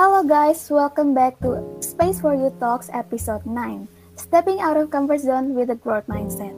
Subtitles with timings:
[0.00, 3.84] Hello guys, welcome back to Space for You Talks episode 9
[4.16, 6.56] Stepping out of comfort zone with a growth mindset.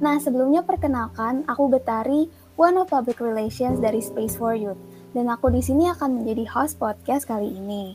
[0.00, 4.80] Nah sebelumnya perkenalkan, aku Betari, one of public relations dari Space for Youth
[5.12, 7.92] Dan aku di sini akan menjadi host podcast kali ini.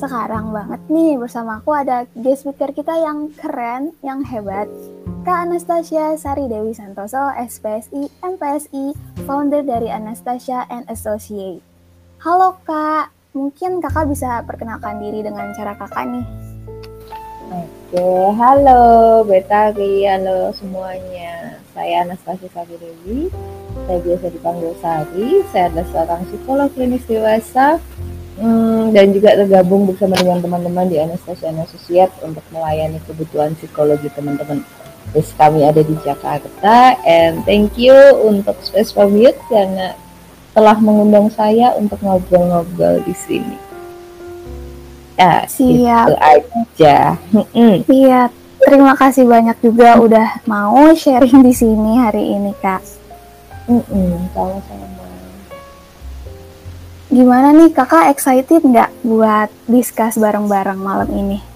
[0.00, 4.72] Sekarang banget nih bersama aku ada guest speaker kita yang keren, yang hebat
[5.28, 8.96] Kak Anastasia Sari Dewi Santoso, SPSI, MPSI,
[9.28, 11.60] founder dari Anastasia and Associate.
[12.24, 16.26] Halo Kak, Mungkin kakak bisa perkenalkan diri dengan cara kakak nih.
[17.50, 18.06] Oke,
[18.38, 21.58] halo Betari, halo semuanya.
[21.74, 23.26] Saya Anastasia Sari
[23.90, 25.42] saya biasa dipanggil Sari.
[25.50, 27.82] Saya adalah seorang psikolog klinis dewasa
[28.38, 34.62] hmm, dan juga tergabung bersama dengan teman-teman di Anastasia Associate untuk melayani kebutuhan psikologi teman-teman.
[35.10, 39.98] Terus kami ada di Jakarta, and thank you untuk Space for Youth karena
[40.54, 43.58] telah mengundang saya untuk ngobrol-ngobrol di sini.
[45.18, 46.06] Ya, siap.
[46.10, 46.96] Itu aja.
[47.86, 48.20] Iya,
[48.62, 52.82] terima kasih banyak juga udah mau sharing di sini hari ini, Kak.
[54.34, 55.06] sama-sama.
[57.14, 61.53] Gimana nih, Kakak excited nggak buat discuss bareng-bareng malam ini?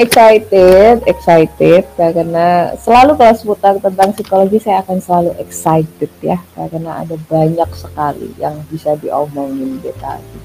[0.00, 7.16] Excited, excited karena selalu kalau seputar tentang psikologi saya akan selalu excited ya karena ada
[7.28, 10.38] banyak sekali yang bisa diomongin tadi.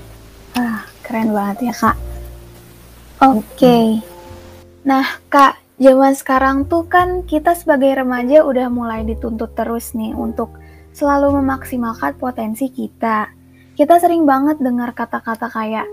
[0.58, 1.98] Ah, keren banget ya kak.
[3.18, 3.86] Oke, okay.
[4.86, 10.54] nah kak, zaman sekarang tuh kan kita sebagai remaja udah mulai dituntut terus nih untuk
[10.94, 13.34] selalu memaksimalkan potensi kita.
[13.78, 15.86] Kita sering banget dengar kata-kata kayak,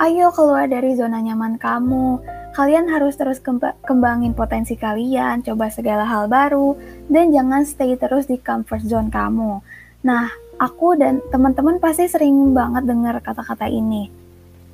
[0.00, 2.20] ayo keluar dari zona nyaman kamu,
[2.58, 3.38] Kalian harus terus
[3.86, 6.74] kembangin potensi kalian, coba segala hal baru,
[7.06, 9.62] dan jangan stay terus di comfort zone kamu.
[10.02, 10.26] Nah,
[10.58, 14.10] aku dan teman-teman pasti sering banget dengar kata-kata ini.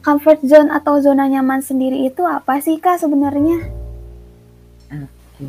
[0.00, 3.68] Comfort zone atau zona nyaman sendiri itu apa sih kak sebenarnya?
[4.88, 5.44] Oke,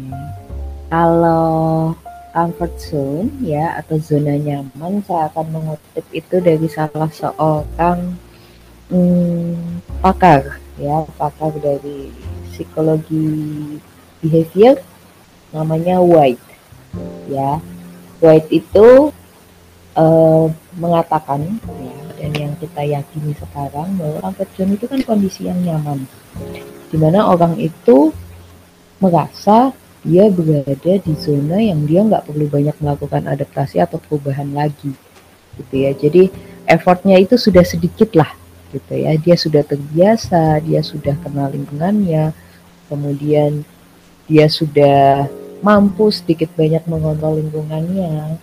[0.91, 1.96] kalau
[2.35, 8.19] comfort zone ya atau zona nyaman saya akan mengutip itu dari salah seorang
[8.91, 12.12] hmm, pakar ya pakar dari
[12.52, 13.28] psikologi
[14.19, 14.80] behavior
[15.56, 16.44] namanya White
[17.31, 17.59] ya.
[18.24, 19.12] White itu
[20.00, 20.46] uh,
[20.80, 26.08] mengatakan ya dan yang kita yakini sekarang bahwa comfort zone itu kan kondisi yang nyaman
[26.88, 28.16] di mana orang itu
[29.03, 29.75] merasa
[30.06, 34.94] dia berada di zona yang dia nggak perlu banyak melakukan adaptasi atau perubahan lagi
[35.59, 35.91] gitu ya.
[35.97, 36.30] Jadi
[36.69, 38.31] effortnya itu sudah sedikit lah
[38.75, 39.16] gitu ya.
[39.16, 42.36] Dia sudah terbiasa dia sudah kenal lingkungannya.
[42.91, 43.63] Kemudian
[44.28, 45.25] dia sudah
[45.63, 48.38] mampu sedikit banyak mengontrol lingkungannya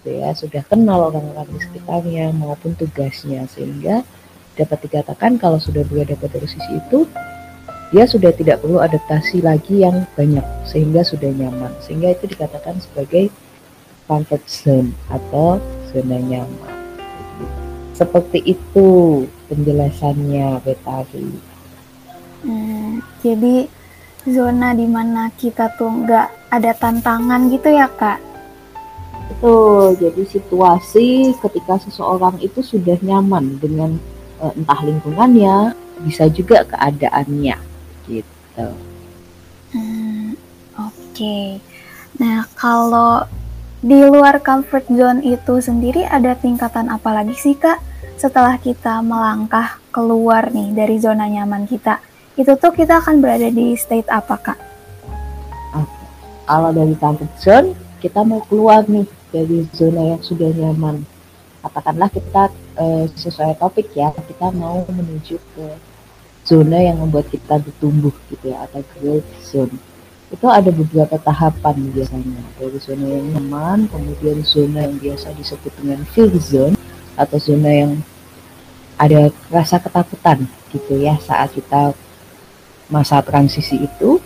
[0.00, 0.30] gitu ya.
[0.32, 3.44] Sudah kenal orang-orang di sekitarnya maupun tugasnya.
[3.50, 4.06] Sehingga
[4.54, 7.08] dapat dikatakan kalau sudah berada pada posisi itu
[7.92, 11.72] dia sudah tidak perlu adaptasi lagi yang banyak sehingga sudah nyaman.
[11.84, 13.28] Sehingga itu dikatakan sebagai
[14.08, 15.60] comfort zone atau
[15.92, 16.71] zona nyaman
[17.92, 18.88] seperti itu
[19.48, 21.28] penjelasannya Betari.
[22.42, 23.68] Hmm, jadi
[24.26, 28.18] zona di mana kita tuh nggak ada tantangan gitu ya kak?
[29.32, 33.96] Betul, jadi situasi ketika seseorang itu sudah nyaman dengan
[34.42, 35.72] e, entah lingkungannya,
[36.04, 37.56] bisa juga keadaannya
[38.10, 38.68] gitu.
[39.72, 40.36] Hmm,
[40.76, 41.48] Oke, okay.
[42.20, 43.24] nah kalau
[43.82, 47.82] di luar comfort zone itu sendiri ada tingkatan apa lagi sih kak?
[48.14, 51.98] Setelah kita melangkah keluar nih dari zona nyaman kita,
[52.38, 54.58] itu tuh kita akan berada di state apa kak?
[56.46, 61.02] Kalau dari comfort zone, kita mau keluar nih dari zona yang sudah nyaman.
[61.66, 65.66] Katakanlah kita eh, sesuai topik ya, kita mau menuju ke
[66.46, 69.74] zona yang membuat kita bertumbuh gitu ya, atau growth zone
[70.32, 72.40] itu ada beberapa tahapan biasanya.
[72.56, 76.74] Dari zona yang nyaman kemudian zona yang biasa disebut dengan fear zone
[77.20, 77.92] atau zona yang
[78.96, 81.92] ada rasa ketakutan gitu ya saat kita
[82.88, 84.18] masa transisi itu.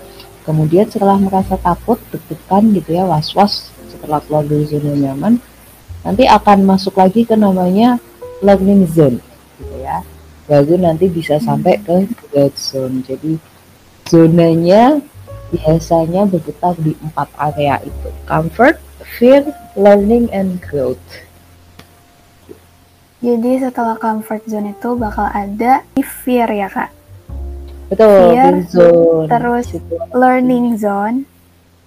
[0.46, 5.42] Kemudian setelah merasa takut deg-degan gitu ya was-was setelah keluar dari zona nyaman
[6.06, 7.98] nanti akan masuk lagi ke namanya
[8.46, 9.18] learning zone
[9.58, 10.06] gitu ya.
[10.46, 13.02] Baru nanti bisa sampai ke growth zone.
[13.02, 13.42] Jadi
[14.06, 15.02] zonanya
[15.54, 18.76] biasanya berputar di empat area itu comfort,
[19.18, 19.46] fear,
[19.78, 21.02] learning, and growth.
[23.22, 25.82] Jadi setelah comfort zone itu bakal ada
[26.22, 26.90] fear ya kak?
[27.90, 29.26] Betul, fear, zone.
[29.30, 29.66] terus
[30.12, 31.26] learning zone,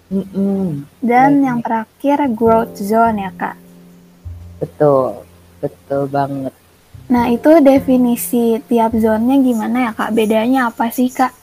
[0.10, 0.68] mm -mm.
[1.04, 1.46] dan learning.
[1.46, 3.56] yang terakhir growth zone ya kak?
[4.60, 5.24] Betul,
[5.64, 6.52] betul banget.
[7.10, 10.14] Nah, itu definisi tiap zonnya gimana ya, Kak?
[10.14, 11.34] Bedanya apa sih, Kak?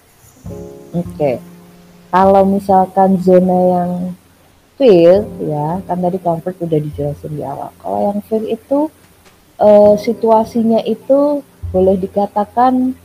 [0.95, 1.43] Oke.
[2.17, 3.91] Kalau misalkan zona yang
[4.81, 7.69] feel ya, kan tadi comfort udah dijelasin di awal.
[7.77, 8.89] Kalau yang feel itu
[9.61, 12.97] uh, situasinya itu boleh dikatakan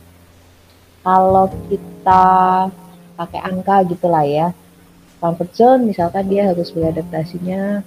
[1.04, 2.24] kalau kita
[3.20, 4.48] pakai angka gitulah ya.
[5.20, 7.84] Comfort zone misalkan dia harus beradaptasinya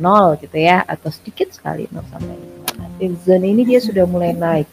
[0.00, 2.40] nol gitu ya atau sedikit sekali nol sampai
[2.80, 4.68] active zone ini dia sudah mulai naik.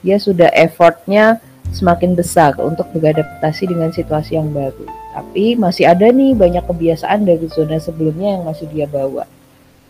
[0.00, 1.36] Dia sudah effortnya
[1.68, 5.01] semakin besar untuk beradaptasi dengan situasi yang baru.
[5.12, 9.28] Tapi masih ada nih banyak kebiasaan dari zona sebelumnya yang masih dia bawa.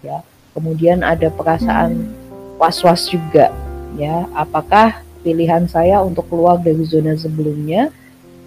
[0.03, 0.27] Ya.
[0.53, 2.11] Kemudian ada perasaan
[2.59, 3.55] was-was juga
[3.95, 4.27] ya.
[4.35, 7.95] Apakah pilihan saya untuk keluar dari zona sebelumnya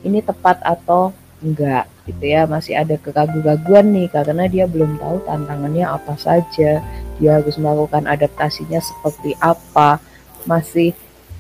[0.04, 2.44] ini tepat atau enggak gitu ya.
[2.44, 6.83] Masih ada keraguan-raguan nih karena dia belum tahu tantangannya apa saja
[7.16, 10.04] dia harus melakukan adaptasinya seperti apa
[10.44, 10.92] masih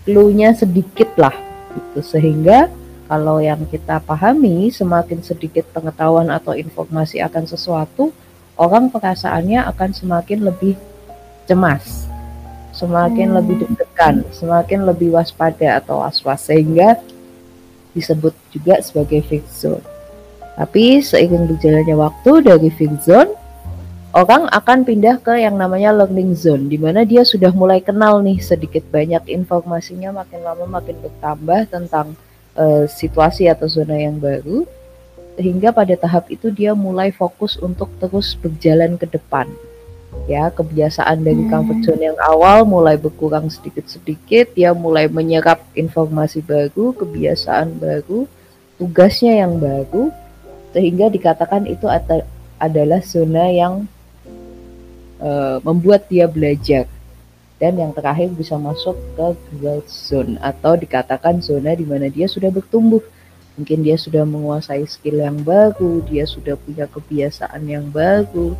[0.07, 1.35] clue-nya sedikit lah
[1.75, 2.71] gitu sehingga
[3.15, 8.11] kalau yang kita pahami semakin sedikit pengetahuan atau informasi akan sesuatu
[8.59, 10.75] orang perasaannya akan semakin lebih
[11.47, 12.11] cemas
[12.75, 13.35] semakin hmm.
[13.39, 16.99] lebih deg-degan semakin lebih waspada atau was-was sehingga
[17.95, 19.85] disebut juga sebagai fixed zone
[20.59, 23.31] tapi seiring berjalannya waktu dari fixed zone
[24.11, 28.43] orang akan pindah ke yang namanya learning zone di mana dia sudah mulai kenal nih
[28.43, 32.19] sedikit banyak informasinya makin lama makin bertambah tentang
[32.55, 34.67] uh, situasi atau zona yang baru
[35.35, 39.51] sehingga pada tahap itu dia mulai fokus untuk terus berjalan ke depan
[40.25, 41.51] ya kebiasaan dari hmm.
[41.51, 48.25] comfort zone yang awal mulai berkurang sedikit-sedikit dia mulai menyerap informasi baru kebiasaan baru
[48.79, 50.09] tugasnya yang baru
[50.71, 51.87] sehingga dikatakan itu
[52.59, 53.87] adalah zona yang
[55.19, 56.89] uh, membuat dia belajar
[57.55, 62.51] dan yang terakhir bisa masuk ke growth zone atau dikatakan zona di mana dia sudah
[62.51, 62.99] bertumbuh.
[63.55, 68.51] Mungkin dia sudah menguasai skill yang baru dia sudah punya kebiasaan yang baru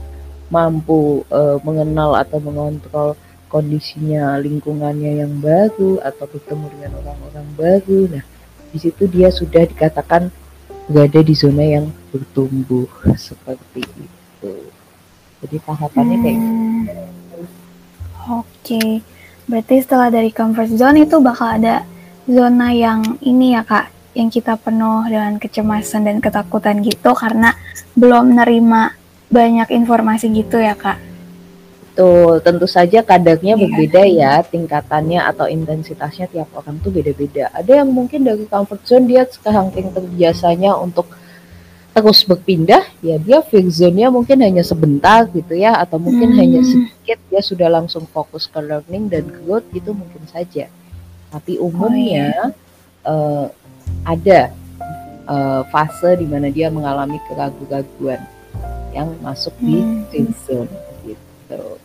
[0.47, 3.19] mampu uh, mengenal atau mengontrol
[3.51, 7.99] kondisinya lingkungannya yang baru atau bertemu dengan orang-orang baru.
[8.15, 8.23] Nah
[8.71, 10.31] di situ dia sudah dikatakan
[10.87, 12.87] berada di zona yang bertumbuh
[13.19, 14.53] seperti itu.
[15.43, 17.24] Jadi tahapannya kayak gitu.
[18.25, 19.05] Oke.
[19.45, 21.85] Berarti setelah dari comfort zone itu bakal ada
[22.25, 27.53] zona yang ini ya Kak, yang kita penuh dengan kecemasan dan ketakutan gitu karena
[27.93, 28.97] belum menerima
[29.29, 30.97] banyak informasi gitu ya Kak.
[31.95, 33.61] Tuh, tentu saja kadarnya yeah.
[33.61, 37.47] berbeda ya, tingkatannya atau intensitasnya tiap orang tuh beda-beda.
[37.55, 41.07] Ada yang mungkin dari comfort zone dia sekarang terbiasanya untuk
[41.95, 46.39] terus berpindah ya dia fix zone-nya mungkin hanya sebentar gitu ya atau mungkin hmm.
[46.43, 50.67] hanya sedikit dia sudah langsung fokus ke learning dan growth itu mungkin saja
[51.31, 53.07] tapi umumnya oh, iya.
[53.07, 53.45] uh,
[54.03, 54.51] ada
[55.23, 58.19] uh, fase di mana dia mengalami keraguan-keraguan
[58.91, 59.63] yang masuk hmm.
[59.63, 59.77] di
[60.11, 60.71] fix zone
[61.07, 61.79] gitu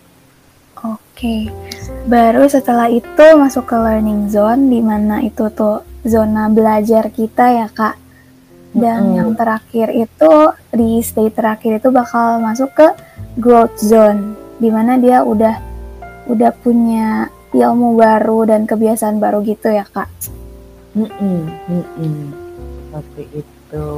[0.80, 1.40] Oke, okay.
[2.08, 7.68] baru setelah itu masuk ke learning zone, di mana itu tuh zona belajar kita ya
[7.68, 8.00] kak
[8.70, 9.16] dan hmm.
[9.18, 10.32] yang terakhir itu
[10.70, 12.86] di stage terakhir itu bakal masuk ke
[13.34, 15.58] growth zone di mana dia udah
[16.30, 20.06] udah punya ilmu baru dan kebiasaan baru gitu ya kak.
[20.94, 22.18] Mm -mm, mm -mm.
[22.94, 23.88] Seperti itu.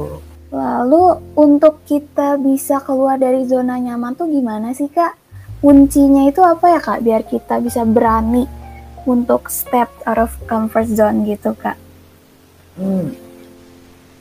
[0.53, 1.03] Lalu
[1.37, 5.13] untuk kita bisa keluar dari zona nyaman tuh gimana sih kak?
[5.61, 7.05] Kuncinya itu apa ya kak?
[7.05, 8.49] Biar kita bisa berani
[9.05, 11.77] untuk step out of comfort zone gitu kak.
[12.73, 13.32] Hmm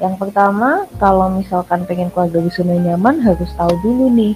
[0.02, 4.34] yang pertama, kalau misalkan pengen keluar dari zona nyaman harus tahu dulu nih.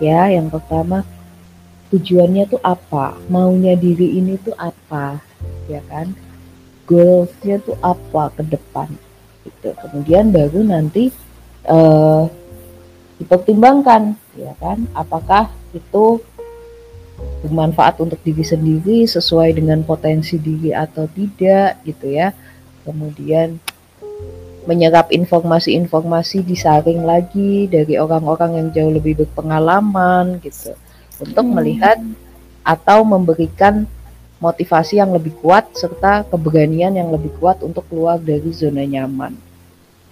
[0.00, 1.04] Ya, yang pertama
[1.92, 3.20] tujuannya tuh apa?
[3.28, 5.20] Maunya diri ini tuh apa?
[5.68, 6.16] Ya kan?
[6.88, 8.88] Goalsnya tuh apa ke depan?
[9.44, 9.76] Gitu.
[9.84, 11.12] Kemudian baru nanti
[11.68, 12.24] uh,
[13.20, 14.88] dipertimbangkan, ya kan?
[14.96, 16.24] Apakah itu
[17.44, 22.32] bermanfaat untuk diri sendiri sesuai dengan potensi diri atau tidak gitu ya.
[22.88, 23.60] Kemudian
[24.64, 30.74] menyerap informasi-informasi disaring lagi dari orang-orang yang jauh lebih berpengalaman gitu.
[31.18, 31.54] Untuk hmm.
[31.54, 31.98] melihat
[32.62, 33.86] atau memberikan
[34.38, 39.34] motivasi yang lebih kuat serta keberanian yang lebih kuat untuk keluar dari zona nyaman.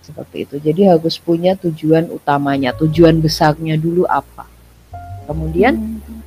[0.03, 0.57] Seperti itu.
[0.59, 4.47] Jadi harus punya tujuan utamanya tujuan besarnya dulu apa.
[5.31, 6.21] Kemudian hmm.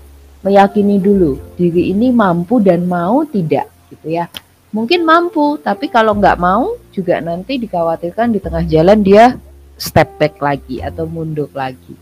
[0.48, 4.26] meyakini dulu diri ini mampu dan mau tidak gitu ya
[4.74, 9.38] mungkin mampu tapi kalau nggak mau juga nanti dikhawatirkan di tengah jalan dia
[9.78, 11.94] step back lagi atau mundur lagi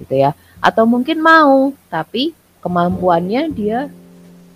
[0.00, 2.32] gitu ya atau mungkin mau tapi
[2.64, 3.92] kemampuannya dia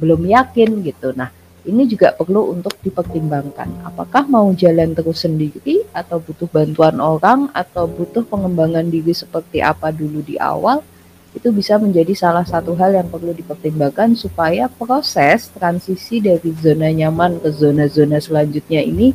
[0.00, 1.28] belum yakin gitu nah
[1.60, 3.84] ini juga perlu untuk dipertimbangkan.
[3.84, 9.92] Apakah mau jalan terus sendiri atau butuh bantuan orang atau butuh pengembangan diri seperti apa
[9.92, 10.80] dulu di awal?
[11.30, 17.38] Itu bisa menjadi salah satu hal yang perlu dipertimbangkan supaya proses transisi dari zona nyaman
[17.38, 19.14] ke zona-zona selanjutnya ini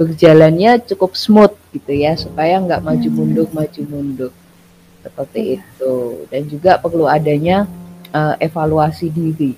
[0.00, 3.16] berjalannya cukup smooth gitu ya supaya nggak maju hmm.
[3.20, 4.32] mundur maju mundur
[5.04, 5.56] seperti iya.
[5.60, 5.94] itu
[6.32, 7.68] dan juga perlu adanya
[8.16, 9.52] uh, evaluasi diri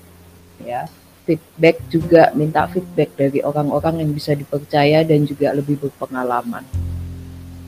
[0.67, 0.83] ya
[1.23, 6.67] feedback juga minta feedback dari orang-orang yang bisa dipercaya dan juga lebih berpengalaman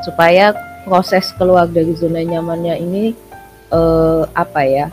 [0.04, 0.52] supaya
[0.84, 3.04] proses keluar dari zona nyamannya ini
[3.72, 4.88] eh, apa ya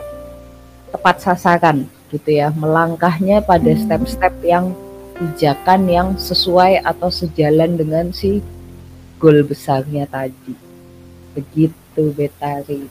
[0.93, 3.81] tepat sasaran gitu ya melangkahnya pada hmm.
[3.85, 4.73] step-step yang
[5.17, 8.41] pijakan yang sesuai atau sejalan dengan si
[9.17, 10.53] goal besarnya tadi
[11.33, 12.85] begitu Betari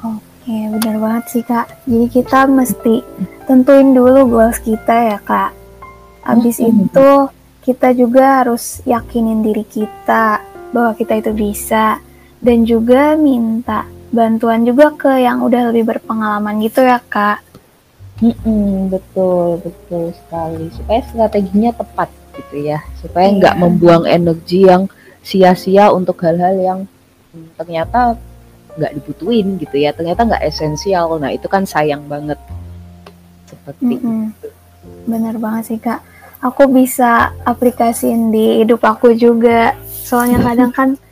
[0.00, 3.04] oke benar banget sih kak jadi kita mesti
[3.46, 5.52] tentuin dulu goals kita ya kak.
[6.24, 6.88] Abis mm-hmm.
[6.88, 7.08] itu
[7.62, 10.40] kita juga harus yakinin diri kita
[10.72, 12.00] bahwa kita itu bisa
[12.40, 17.40] dan juga minta bantuan juga ke yang udah lebih berpengalaman gitu ya kak.
[18.22, 23.36] Mm-mm, betul betul sekali supaya strateginya tepat gitu ya supaya iya.
[23.42, 24.86] nggak membuang energi yang
[25.26, 26.80] sia-sia untuk hal-hal yang
[27.58, 28.14] ternyata
[28.78, 32.38] nggak dibutuhin gitu ya ternyata nggak esensial nah itu kan sayang banget
[33.50, 34.22] seperti mm -hmm.
[34.30, 34.48] itu.
[35.06, 36.00] Bener banget sih kak.
[36.42, 39.78] Aku bisa aplikasiin di hidup aku juga.
[39.86, 40.88] Soalnya kadang kan,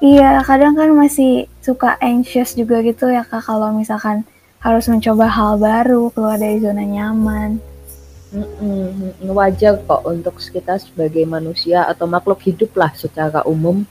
[0.00, 4.26] iya kadang kan masih suka anxious juga gitu ya kak kalau misalkan
[4.60, 7.62] harus mencoba hal baru keluar dari zona nyaman.
[8.34, 13.86] Mm-mm, wajar kok untuk kita sebagai manusia atau makhluk hidup lah secara umum.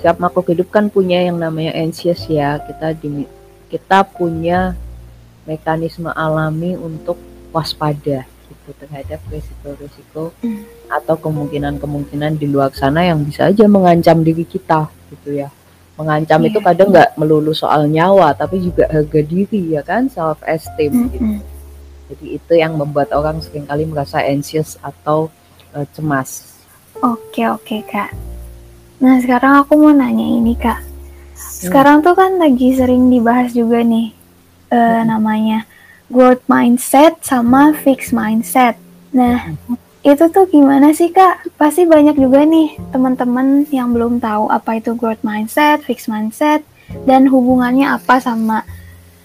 [0.00, 2.56] Setiap makhluk hidup kan punya yang namanya anxious ya.
[2.64, 3.28] Kita di,
[3.68, 4.72] kita punya
[5.44, 7.20] mekanisme alami untuk
[7.52, 10.88] waspada gitu terhadap risiko-risiko hmm.
[10.88, 15.48] atau kemungkinan-kemungkinan di luar sana yang bisa aja mengancam diri kita gitu ya.
[15.94, 16.48] Mengancam yeah.
[16.50, 20.98] itu kadang nggak melulu soal nyawa tapi juga harga diri ya kan self esteem mm
[20.98, 21.12] -hmm.
[21.14, 21.32] gitu.
[22.04, 25.32] Jadi itu yang membuat orang sering kali merasa anxious atau
[25.72, 26.58] uh, cemas.
[27.00, 28.12] Oke oke kak.
[29.00, 30.82] Nah sekarang aku mau nanya ini kak.
[30.82, 31.70] Hmm.
[31.70, 32.06] Sekarang hmm.
[32.06, 34.12] tuh kan lagi sering dibahas juga nih
[34.70, 35.02] uh, hmm.
[35.08, 35.58] namanya
[36.12, 38.76] growth mindset sama fixed mindset.
[39.14, 39.54] Nah,
[40.04, 41.56] itu tuh gimana sih kak?
[41.56, 46.60] Pasti banyak juga nih teman-teman yang belum tahu apa itu growth mindset, fixed mindset,
[47.08, 48.68] dan hubungannya apa sama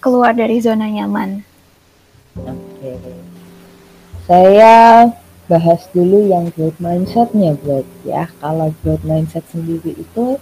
[0.00, 1.44] keluar dari zona nyaman.
[2.48, 2.96] Oke,
[4.24, 5.04] saya
[5.52, 8.32] bahas dulu yang growth mindsetnya buat ya.
[8.40, 10.40] Kalau growth mindset sendiri itu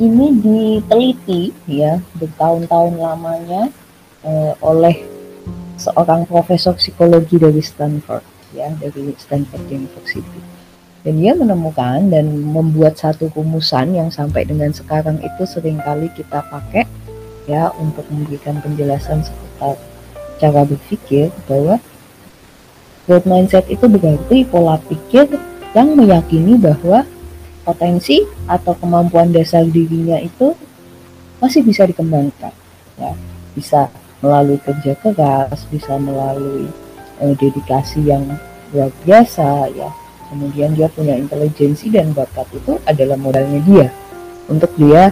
[0.00, 3.68] ini diteliti ya bertahun-tahun lamanya
[4.24, 4.96] eh, oleh
[5.76, 10.40] seorang profesor psikologi dari Stanford ya dari Stanford University
[11.00, 16.44] dan dia menemukan dan membuat satu rumusan yang sampai dengan sekarang itu sering kali kita
[16.52, 16.84] pakai
[17.48, 19.80] ya untuk memberikan penjelasan seputar
[20.40, 21.80] cara berpikir bahwa
[23.04, 25.28] growth mindset itu berarti pola pikir
[25.76, 27.06] yang meyakini bahwa
[27.64, 30.56] potensi atau kemampuan dasar dirinya itu
[31.38, 32.52] masih bisa dikembangkan
[33.00, 33.12] ya.
[33.56, 33.90] Bisa
[34.20, 36.68] melalui kerja keras, bisa melalui
[37.20, 38.24] uh, dedikasi yang
[38.72, 39.90] luar biasa ya.
[40.30, 43.86] Kemudian dia punya intelijensi dan bakat itu adalah modalnya dia
[44.46, 45.10] untuk dia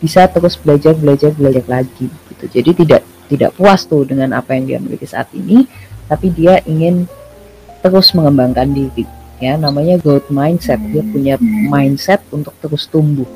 [0.00, 2.44] bisa terus belajar belajar belajar lagi gitu.
[2.48, 5.68] Jadi tidak tidak puas tuh dengan apa yang dia miliki saat ini,
[6.08, 7.04] tapi dia ingin
[7.84, 9.04] terus mengembangkan diri.
[9.38, 10.80] Ya, namanya growth mindset.
[10.90, 13.28] Dia punya mindset untuk terus tumbuh.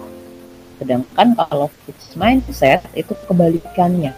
[0.80, 4.16] Sedangkan kalau fixed mindset itu kebalikannya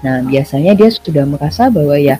[0.00, 2.16] Nah, biasanya dia sudah merasa bahwa ya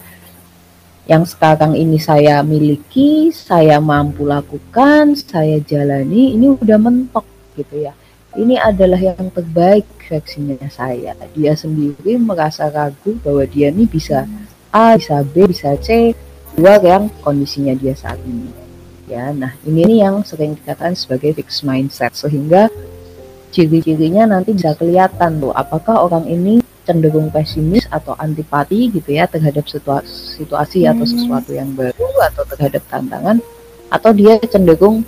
[1.11, 7.27] yang sekarang ini saya miliki, saya mampu lakukan, saya jalani, ini udah mentok
[7.59, 7.99] gitu ya.
[8.39, 11.19] Ini adalah yang terbaik versinya saya.
[11.35, 14.23] Dia sendiri merasa ragu bahwa dia ini bisa
[14.71, 16.15] A, bisa B, bisa C,
[16.55, 18.55] dua yang kondisinya dia saat ini.
[19.11, 22.71] Ya, nah ini nih yang sering dikatakan sebagai fixed mindset sehingga
[23.51, 29.71] ciri-cirinya nanti bisa kelihatan tuh apakah orang ini cenderung pesimis atau antipati gitu ya terhadap
[29.71, 30.91] situasi, situasi hmm.
[30.91, 33.39] atau sesuatu yang baru atau terhadap tantangan
[33.87, 35.07] atau dia cenderung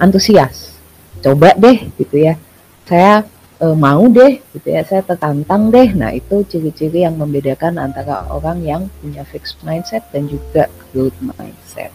[0.00, 0.80] antusias.
[1.20, 2.40] Coba deh gitu ya.
[2.88, 3.28] Saya
[3.60, 5.92] e, mau deh gitu ya saya tertantang deh.
[5.92, 11.92] Nah itu ciri-ciri yang membedakan antara orang yang punya fixed mindset dan juga growth mindset.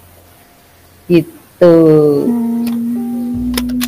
[1.09, 1.75] Gitu.
[2.27, 3.81] Hmm.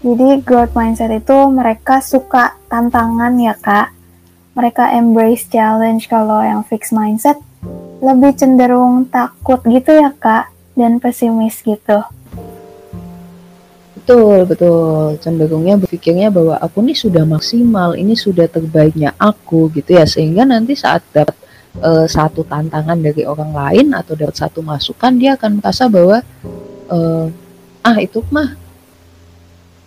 [0.00, 3.99] jadi growth mindset itu mereka suka tantangan ya kak
[4.60, 7.40] mereka embrace challenge kalau yang fixed mindset
[8.04, 12.04] lebih cenderung takut gitu ya kak dan pesimis gitu.
[13.96, 15.16] Betul, betul.
[15.20, 20.04] Cenderungnya berpikirnya bahwa aku ini sudah maksimal, ini sudah terbaiknya aku gitu ya.
[20.04, 21.36] Sehingga nanti saat dapat
[21.80, 26.20] uh, satu tantangan dari orang lain atau dapat satu masukan, dia akan merasa bahwa
[26.90, 27.26] uh,
[27.80, 28.59] ah itu mah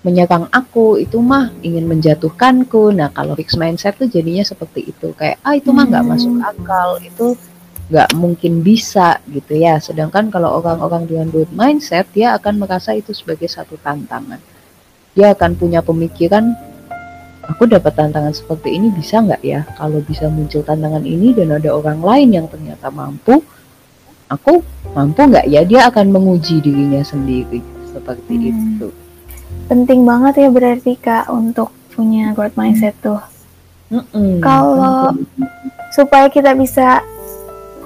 [0.03, 2.91] menyerang aku, itu mah ingin menjatuhkanku.
[2.91, 5.15] Nah, kalau fixed mindset tuh jadinya seperti itu.
[5.15, 6.51] Kayak ah itu mah nggak masuk hmm.
[6.51, 7.27] akal, itu
[7.87, 9.79] nggak mungkin bisa gitu ya.
[9.79, 14.43] Sedangkan kalau orang-orang dengan growth mindset, dia akan merasa itu sebagai satu tantangan.
[15.15, 16.51] Dia akan punya pemikiran,
[17.47, 19.63] aku dapat tantangan seperti ini bisa nggak ya?
[19.79, 23.39] Kalau bisa muncul tantangan ini dan ada orang lain yang ternyata mampu,
[24.27, 24.59] aku
[24.91, 25.63] mampu nggak ya?
[25.63, 28.47] Dia akan menguji dirinya sendiri seperti hmm.
[28.51, 29.02] itu.
[29.73, 33.17] Penting banget ya berarti kak untuk punya growth mindset tuh.
[34.37, 35.17] Kalau
[35.97, 37.01] supaya kita bisa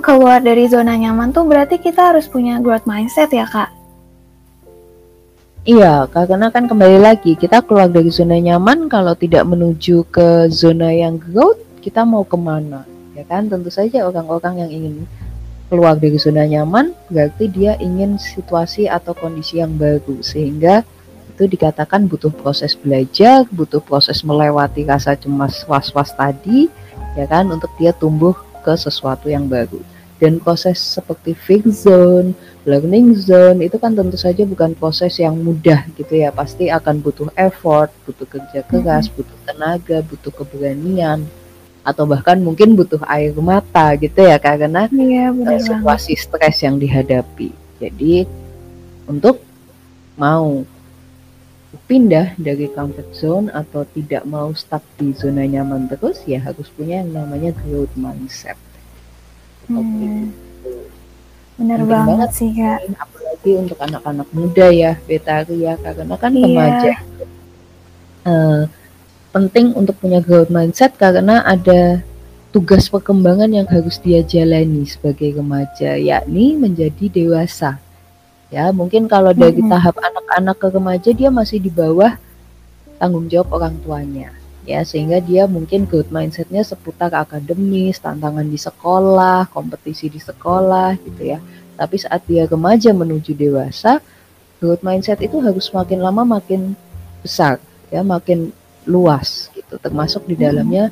[0.04, 3.72] keluar dari zona nyaman tuh berarti kita harus punya growth mindset ya kak?
[5.64, 10.92] Iya, karena kan kembali lagi kita keluar dari zona nyaman kalau tidak menuju ke zona
[10.92, 12.84] yang growth, kita mau ke mana?
[13.16, 14.96] Ya kan, tentu saja orang-orang yang ingin
[15.72, 20.84] keluar dari zona nyaman berarti dia ingin situasi atau kondisi yang baru sehingga
[21.38, 26.66] itu dikatakan butuh proses belajar, butuh proses melewati rasa cemas was-was tadi,
[27.14, 28.34] ya kan, untuk dia tumbuh
[28.66, 29.78] ke sesuatu yang baru.
[30.18, 32.34] Dan proses seperti fixed zone,
[32.66, 36.34] learning zone itu kan tentu saja bukan proses yang mudah gitu ya.
[36.34, 41.22] Pasti akan butuh effort, butuh kerja keras, butuh tenaga, butuh keberanian
[41.88, 47.54] atau bahkan mungkin butuh air mata gitu ya karena iya, uh, situasi stres yang dihadapi.
[47.80, 48.28] Jadi
[49.08, 49.40] untuk
[50.20, 50.68] mau
[51.88, 57.00] pindah dari comfort zone atau tidak mau stuck di zona nyaman terus ya harus punya
[57.00, 58.60] yang namanya growth mindset.
[59.72, 60.36] Hmm.
[61.58, 62.80] Bener banget, banget sih kak.
[63.00, 66.44] Apalagi untuk anak-anak muda ya, Betari ya, karena kan iya.
[66.46, 66.94] remaja.
[68.28, 68.62] Uh,
[69.32, 72.04] penting untuk punya growth mindset karena ada
[72.52, 77.80] tugas perkembangan yang harus dia jalani sebagai remaja, yakni menjadi dewasa
[78.48, 79.74] Ya, mungkin kalau dari mm -hmm.
[79.76, 82.16] tahap anak-anak ke remaja dia masih di bawah
[82.96, 84.32] tanggung jawab orang tuanya.
[84.68, 91.24] Ya, sehingga dia mungkin growth mindsetnya seputar akademis, tantangan di sekolah, kompetisi di sekolah gitu
[91.24, 91.40] ya.
[91.80, 94.04] Tapi saat dia remaja menuju dewasa,
[94.60, 96.76] growth mindset itu harus makin lama makin
[97.24, 98.52] besar, ya, makin
[98.84, 99.80] luas gitu.
[99.80, 100.92] Termasuk di dalamnya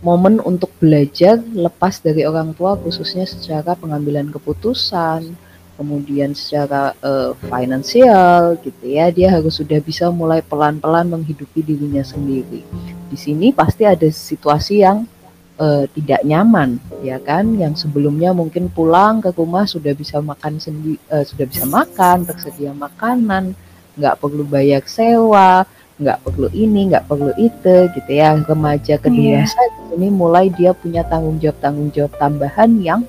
[0.00, 5.36] momen untuk belajar lepas dari orang tua khususnya secara pengambilan keputusan,
[5.80, 12.60] kemudian secara uh, finansial gitu ya dia harus sudah bisa mulai pelan-pelan menghidupi dirinya sendiri.
[13.08, 15.08] Di sini pasti ada situasi yang
[15.56, 17.56] uh, tidak nyaman ya kan?
[17.56, 22.76] Yang sebelumnya mungkin pulang ke rumah sudah bisa makan sendiri uh, sudah bisa makan tersedia
[22.76, 23.56] makanan
[23.96, 25.64] nggak perlu bayar sewa
[25.96, 28.36] nggak perlu ini nggak perlu itu gitu ya.
[28.36, 29.48] Remaja ke yeah.
[29.96, 33.00] ini mulai dia punya tanggung jawab tanggung jawab tambahan yang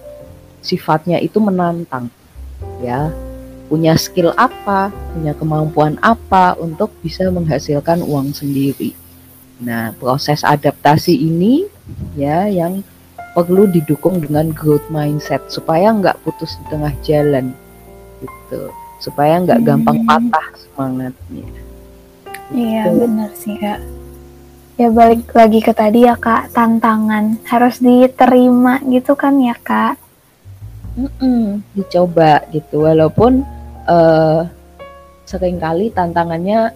[0.63, 2.07] sifatnya itu menantang
[2.83, 3.13] ya
[3.71, 8.91] punya skill apa, punya kemampuan apa untuk bisa menghasilkan uang sendiri.
[9.63, 11.69] Nah, proses adaptasi ini
[12.19, 12.83] ya yang
[13.31, 17.55] perlu didukung dengan growth mindset supaya nggak putus di tengah jalan
[18.19, 19.67] gitu, supaya nggak hmm.
[19.71, 21.47] gampang patah semangatnya.
[22.51, 23.07] Iya gitu.
[23.07, 23.79] benar sih kak.
[24.75, 30.00] Ya balik lagi ke tadi ya kak, tantangan harus diterima gitu kan ya kak.
[30.91, 33.47] Mm-mm, dicoba gitu walaupun
[33.87, 34.43] uh,
[35.23, 36.75] sering kali tantangannya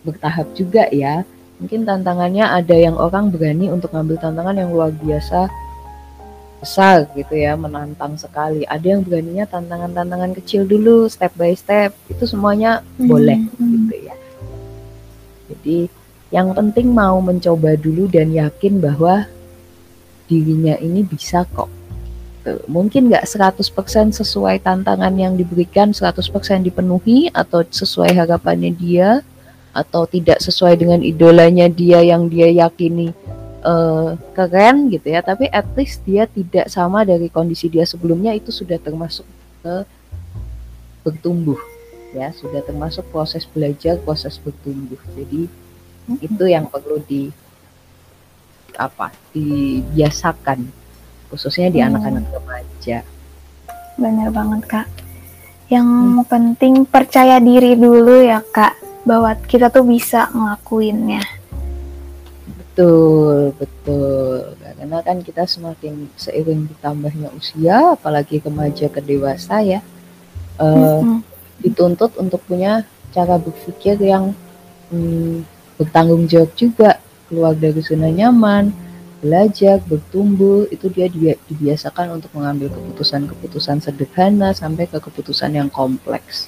[0.00, 1.20] bertahap juga ya.
[1.60, 5.48] Mungkin tantangannya ada yang orang berani untuk ngambil tantangan yang luar biasa
[6.60, 8.64] besar gitu ya menantang sekali.
[8.64, 13.08] Ada yang beraninya tantangan-tantangan kecil dulu step by step itu semuanya mm-hmm.
[13.08, 14.16] boleh gitu ya.
[15.52, 15.78] Jadi
[16.32, 19.28] yang penting mau mencoba dulu dan yakin bahwa
[20.26, 21.70] dirinya ini bisa kok
[22.46, 22.62] gitu.
[22.70, 26.30] Mungkin nggak 100% sesuai tantangan yang diberikan 100%
[26.62, 29.26] dipenuhi atau sesuai harapannya dia
[29.74, 33.12] atau tidak sesuai dengan idolanya dia yang dia yakini
[33.60, 38.48] uh, keren gitu ya tapi at least dia tidak sama dari kondisi dia sebelumnya itu
[38.48, 39.28] sudah termasuk
[39.60, 39.84] ke
[41.04, 41.60] bertumbuh
[42.16, 45.44] ya sudah termasuk proses belajar proses bertumbuh jadi
[46.08, 46.24] hmm.
[46.24, 47.28] itu yang perlu di
[48.80, 50.85] apa dibiasakan
[51.28, 52.34] khususnya di anak-anak hmm.
[52.34, 52.98] remaja.
[53.96, 54.88] Benar banget kak.
[55.66, 56.24] Yang hmm.
[56.30, 61.22] penting percaya diri dulu ya kak, bahwa kita tuh bisa ngelakuinnya.
[62.76, 64.52] Betul, betul.
[64.60, 69.80] Karena kan kita semakin seiring ditambahnya usia, apalagi remaja ke dewasa ya,
[70.60, 71.18] uh, mm-hmm.
[71.64, 72.84] dituntut untuk punya
[73.16, 74.36] cara berpikir yang
[74.92, 75.40] hmm,
[75.80, 77.00] bertanggung jawab juga,
[77.32, 78.74] keluar dari zona nyaman,
[79.26, 81.10] belajar, bertumbuh, itu dia
[81.50, 86.46] dibiasakan untuk mengambil keputusan-keputusan sederhana sampai ke keputusan yang kompleks.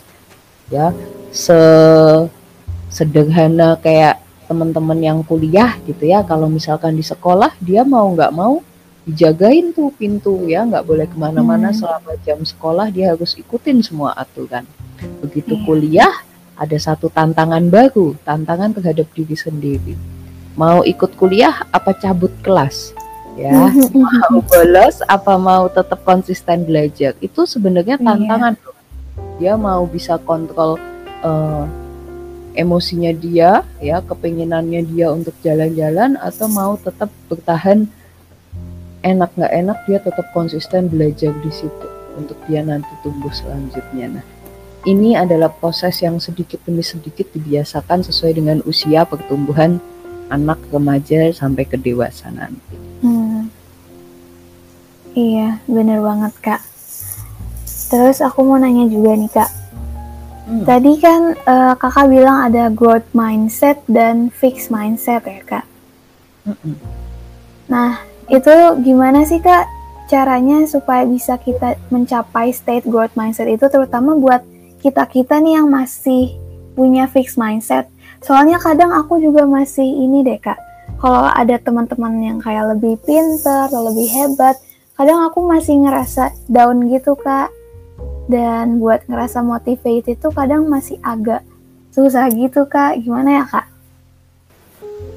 [0.71, 0.95] Ya,
[1.35, 1.59] se
[2.87, 8.65] sederhana kayak teman-teman yang kuliah gitu ya kalau misalkan di sekolah dia mau nggak mau
[9.05, 11.77] dijagain tuh pintu ya nggak boleh ke mana-mana hmm.
[11.77, 14.65] selama jam sekolah dia harus ikutin semua aturan
[15.21, 15.65] begitu yeah.
[15.69, 16.15] kuliah
[16.57, 19.95] ada satu tantangan baru tantangan terhadap diri sendiri
[20.59, 22.91] mau ikut kuliah apa cabut kelas
[23.39, 23.71] ya
[24.03, 28.03] mau bolos apa mau tetap konsisten belajar itu sebenarnya iya.
[28.03, 28.75] tantangan yeah.
[29.39, 30.75] dia mau bisa kontrol
[31.23, 31.63] uh,
[32.59, 37.87] emosinya dia ya kepinginannya dia untuk jalan-jalan atau mau tetap bertahan
[39.07, 41.87] enak nggak enak dia tetap konsisten belajar di situ
[42.19, 44.25] untuk dia nanti tumbuh selanjutnya nah
[44.83, 49.79] ini adalah proses yang sedikit demi sedikit dibiasakan sesuai dengan usia pertumbuhan
[50.29, 53.49] anak remaja sampai ke dewasa nanti hmm.
[55.17, 56.63] iya bener banget kak
[57.89, 59.51] terus aku mau nanya juga nih kak
[60.49, 60.65] Hmm.
[60.65, 65.65] Tadi kan uh, kakak bilang ada growth mindset dan fixed mindset ya kak.
[66.49, 66.81] Hmm.
[67.69, 68.01] Nah
[68.33, 68.49] itu
[68.81, 69.69] gimana sih kak
[70.09, 74.41] caranya supaya bisa kita mencapai state growth mindset itu terutama buat
[74.81, 76.33] kita kita nih yang masih
[76.73, 77.85] punya fixed mindset.
[78.23, 80.59] Soalnya kadang aku juga masih ini deh kak.
[80.99, 84.59] Kalau ada teman-teman yang kayak lebih pinter atau lebih hebat,
[84.99, 87.55] kadang aku masih ngerasa down gitu kak
[88.27, 91.47] dan buat ngerasa motivated itu kadang masih agak
[91.95, 93.67] susah gitu kak gimana ya kak?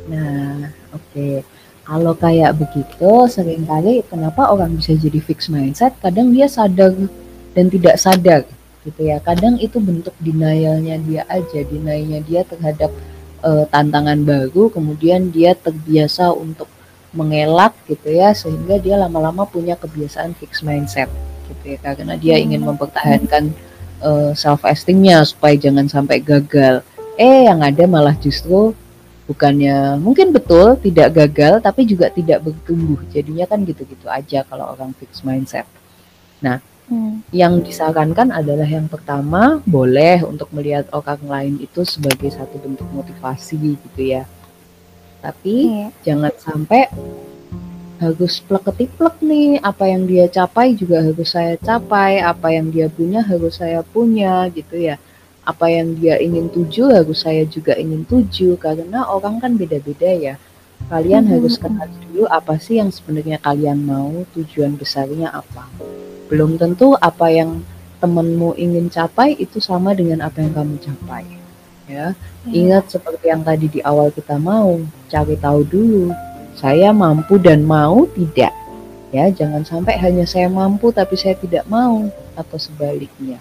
[0.07, 1.35] Nah oke okay.
[1.83, 6.95] kalau kayak begitu sering kali kenapa orang bisa jadi fix mindset kadang dia sadar
[7.51, 8.41] dan tidak sadar
[8.85, 9.17] gitu ya.
[9.21, 11.59] Kadang itu bentuk denialnya dia aja.
[11.65, 12.91] Denialnya dia terhadap
[13.45, 16.69] uh, tantangan baru kemudian dia terbiasa untuk
[17.11, 21.11] mengelak gitu ya sehingga dia lama-lama punya kebiasaan fix mindset
[21.51, 22.43] gitu ya karena dia hmm.
[22.47, 23.43] ingin mempertahankan
[23.99, 26.87] uh, eh, self esteemnya supaya jangan sampai gagal.
[27.19, 28.71] Eh yang ada malah justru
[29.27, 33.03] bukannya mungkin betul tidak gagal tapi juga tidak bertumbuh.
[33.11, 35.67] Jadinya kan gitu-gitu aja kalau orang fix mindset.
[36.39, 37.32] Nah hmm.
[37.32, 43.80] yang disarankan adalah yang pertama boleh untuk melihat orang lain itu sebagai satu bentuk motivasi
[43.80, 44.27] gitu ya
[45.23, 45.89] tapi yeah.
[46.04, 46.91] jangan sampai
[48.01, 52.89] harus plek ketiplek nih apa yang dia capai juga harus saya capai apa yang dia
[52.89, 54.97] punya harus saya punya gitu ya
[55.45, 60.36] apa yang dia ingin tuju harus saya juga ingin tuju karena orang kan beda-beda ya
[60.89, 61.34] kalian hmm.
[61.38, 65.69] harus kenal dulu apa sih yang sebenarnya kalian mau tujuan besarnya apa
[66.31, 67.59] belum tentu apa yang
[67.99, 71.27] temenmu ingin capai itu sama dengan apa yang kamu capai
[71.91, 72.15] ya.
[72.15, 72.55] Hmm.
[72.55, 74.79] ingat seperti yang tadi di awal kita mau
[75.11, 76.09] cari tahu dulu
[76.55, 78.55] saya mampu dan mau tidak
[79.11, 79.27] ya.
[79.29, 83.37] Jangan sampai hanya saya mampu tapi saya tidak mau atau sebaliknya.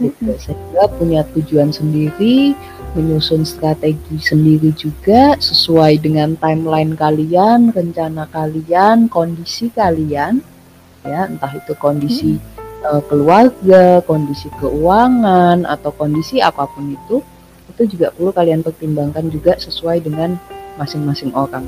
[0.00, 0.32] Gitu.
[0.40, 2.56] Sehingga punya tujuan sendiri
[2.96, 10.40] menyusun strategi sendiri juga sesuai dengan timeline kalian rencana kalian kondisi kalian
[11.04, 12.84] ya entah itu kondisi hmm.
[12.84, 17.24] uh, keluarga kondisi keuangan atau kondisi apa pun itu
[17.70, 20.36] itu juga perlu kalian pertimbangkan juga sesuai dengan
[20.76, 21.64] masing-masing orang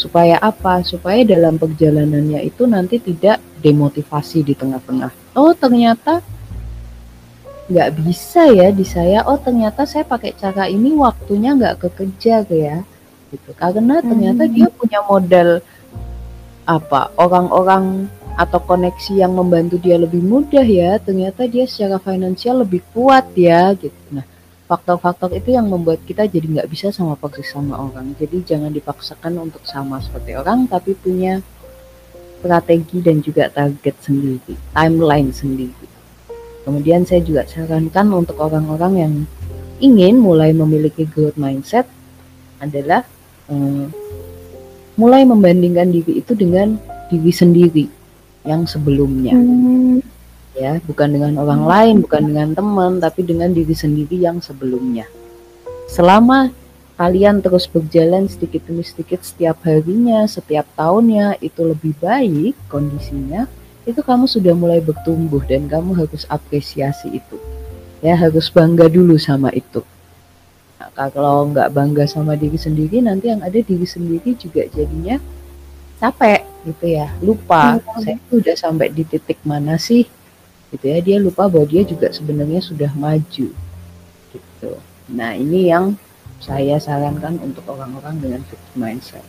[0.00, 0.80] Supaya apa?
[0.80, 5.12] Supaya dalam perjalanannya itu nanti tidak demotivasi di tengah-tengah.
[5.36, 6.24] Oh ternyata
[7.68, 9.28] nggak bisa ya di saya.
[9.28, 12.80] Oh ternyata saya pakai cara ini waktunya nggak kekejar ya.
[13.28, 13.52] Gitu.
[13.52, 14.52] Karena ternyata hmm.
[14.56, 15.60] dia punya modal
[16.64, 18.08] apa orang-orang
[18.40, 23.76] atau koneksi yang membantu dia lebih mudah ya ternyata dia secara finansial lebih kuat ya
[23.76, 23.92] gitu.
[24.08, 24.24] Nah
[24.64, 28.16] faktor-faktor itu yang membuat kita jadi nggak bisa sama persis sama orang.
[28.16, 31.44] Jadi jangan dipaksakan untuk sama seperti orang tapi punya
[32.40, 35.84] strategi dan juga target sendiri timeline sendiri.
[36.64, 39.12] Kemudian saya juga sarankan untuk orang-orang yang
[39.84, 41.84] ingin mulai memiliki growth mindset
[42.56, 43.04] adalah
[43.52, 43.92] um,
[44.96, 46.80] mulai membandingkan diri itu dengan
[47.12, 47.99] diri sendiri
[48.44, 49.36] yang sebelumnya.
[49.36, 50.00] Hmm.
[50.56, 55.06] Ya bukan dengan orang lain bukan dengan teman tapi dengan diri sendiri yang sebelumnya.
[55.86, 56.50] Selama
[56.98, 63.48] kalian terus berjalan sedikit demi sedikit setiap harinya setiap tahunnya itu lebih baik kondisinya
[63.88, 67.36] itu kamu sudah mulai bertumbuh dan kamu harus apresiasi itu.
[68.04, 69.80] Ya harus bangga dulu sama itu.
[70.80, 75.16] Nah, kalau nggak bangga sama diri sendiri nanti yang ada diri sendiri juga jadinya
[76.00, 77.12] capek gitu ya.
[77.24, 77.78] Lupa.
[77.80, 78.00] Hmm.
[78.02, 80.04] saya itu udah sampai di titik mana sih?
[80.70, 80.98] Gitu ya.
[81.00, 83.48] Dia lupa bahwa dia juga sebenarnya sudah maju.
[84.30, 84.70] Gitu.
[85.10, 85.96] Nah ini yang
[86.40, 89.24] saya sarankan untuk orang-orang dengan fixed mindset.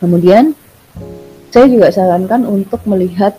[0.00, 0.56] Kemudian
[1.52, 3.36] saya juga sarankan untuk melihat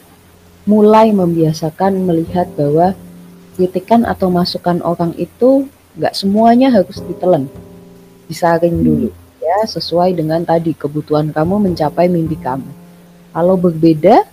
[0.68, 2.94] mulai membiasakan melihat bahwa
[3.58, 5.66] kritikan atau masukan orang itu
[5.98, 7.50] nggak semuanya harus ditelan.
[8.30, 9.10] Disaring dulu
[9.48, 12.68] ya sesuai dengan tadi kebutuhan kamu mencapai mimpi kamu.
[13.38, 14.26] Kalau berbeda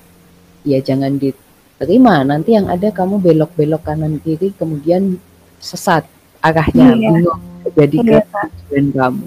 [0.65, 2.25] ya jangan diterima.
[2.25, 5.21] Nanti yang ada kamu belok-belok kanan kiri kemudian
[5.61, 6.09] sesat
[6.41, 7.13] arahnya iya.
[7.13, 7.41] bingung
[7.77, 9.27] jadi iya, ke tujuan kamu.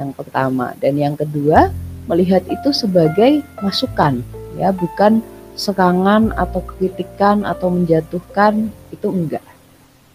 [0.00, 1.68] Yang pertama dan yang kedua
[2.08, 4.24] melihat itu sebagai masukan
[4.56, 5.20] ya bukan
[5.60, 9.44] serangan atau kritikan atau menjatuhkan itu enggak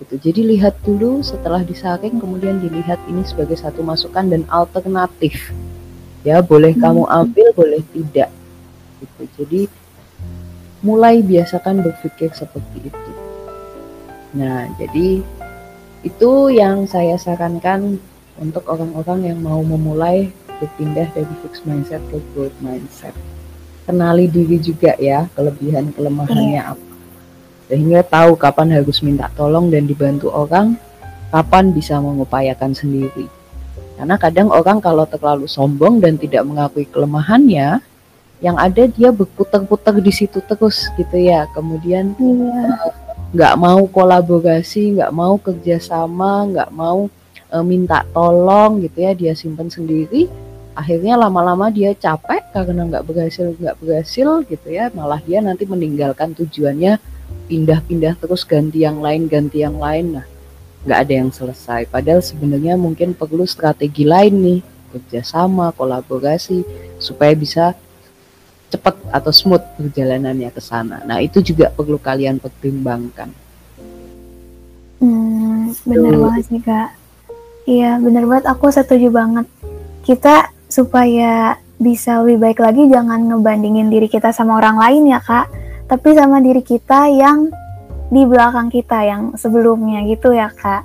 [0.01, 0.17] gitu.
[0.17, 5.53] Jadi lihat dulu setelah disaring kemudian dilihat ini sebagai satu masukan dan alternatif.
[6.25, 6.81] Ya, boleh hmm.
[6.81, 8.29] kamu ambil, boleh tidak.
[8.99, 9.21] Gitu.
[9.39, 9.62] Jadi
[10.86, 13.12] mulai biasakan berpikir seperti itu.
[14.38, 15.21] Nah, jadi
[16.05, 17.97] itu yang saya sarankan
[18.38, 20.29] untuk orang-orang yang mau memulai
[20.62, 23.13] berpindah dari fixed mindset ke growth mindset.
[23.88, 26.73] Kenali diri juga ya, kelebihan kelemahannya yeah.
[26.75, 26.88] apa
[27.67, 30.79] sehingga tahu kapan harus minta tolong dan dibantu orang,
[31.36, 33.27] kapan bisa mengupayakan sendiri.
[33.99, 37.83] Karena kadang orang kalau terlalu sombong dan tidak mengakui kelemahannya,
[38.38, 41.50] yang ada dia berputar-putar di situ terus gitu ya.
[41.58, 42.93] Kemudian iya.
[43.34, 43.60] nggak iya.
[43.60, 47.10] uh, mau kolaborasi, nggak mau kerjasama, nggak mau
[47.50, 49.12] uh, minta tolong gitu ya.
[49.17, 50.30] Dia simpan sendiri.
[50.78, 54.93] Akhirnya lama-lama dia capek karena nggak berhasil, nggak berhasil gitu ya.
[54.93, 57.02] Malah dia nanti meninggalkan tujuannya
[57.47, 60.26] pindah-pindah terus ganti yang lain ganti yang lain nah
[60.84, 64.60] nggak ada yang selesai padahal sebenarnya mungkin perlu strategi lain nih
[64.95, 66.63] kerjasama kolaborasi
[67.00, 67.76] supaya bisa
[68.67, 70.99] cepat atau smooth perjalanannya ke sana.
[71.08, 73.32] Nah itu juga perlu kalian pertimbangkan.
[74.99, 76.89] Hmm, benar banget sih kak.
[77.63, 78.45] Iya benar banget.
[78.51, 79.47] Aku setuju banget.
[80.03, 85.47] Kita supaya bisa lebih baik lagi jangan ngebandingin diri kita sama orang lain ya kak.
[85.88, 87.47] Tapi sama diri kita yang
[88.12, 90.84] di belakang kita yang sebelumnya gitu ya kak.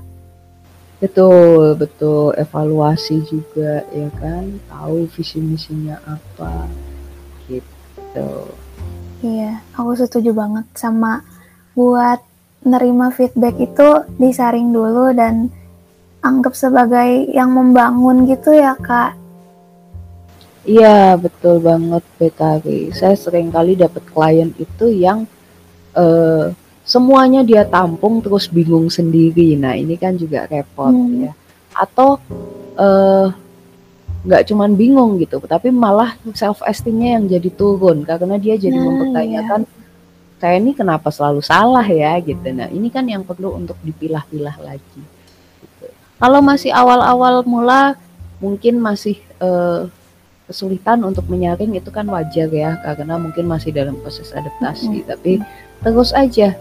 [1.03, 2.31] Betul betul.
[2.39, 4.63] Evaluasi juga ya kan?
[4.71, 6.71] Tahu visi misinya apa
[8.13, 8.29] gitu
[9.25, 11.25] iya aku setuju banget sama
[11.73, 12.21] buat
[12.63, 13.89] nerima feedback itu
[14.21, 15.49] disaring dulu dan
[16.23, 19.17] anggap sebagai yang membangun gitu ya kak
[20.63, 22.95] Iya, betul banget BKW.
[22.95, 25.27] Saya sering kali dapat klien itu yang
[25.99, 26.55] uh,
[26.87, 29.59] semuanya dia tampung terus bingung sendiri.
[29.59, 31.19] Nah, ini kan juga repot hmm.
[31.27, 31.33] ya.
[31.75, 32.23] Atau
[32.79, 33.35] uh,
[34.23, 38.87] nggak cuman bingung gitu, tapi malah self esteemnya yang jadi turun karena dia jadi nah,
[38.87, 40.39] mempertanyakan iya.
[40.39, 42.47] saya ini kenapa selalu salah ya gitu.
[42.55, 45.03] Nah, ini kan yang perlu untuk dipilah-pilah lagi.
[45.59, 45.87] Gitu.
[46.23, 47.99] Kalau masih awal-awal mula
[48.39, 49.91] mungkin masih uh,
[50.47, 55.09] kesulitan untuk menyaring itu kan wajar ya karena mungkin masih dalam proses adaptasi mm -hmm.
[55.09, 55.33] tapi
[55.81, 56.59] terus aja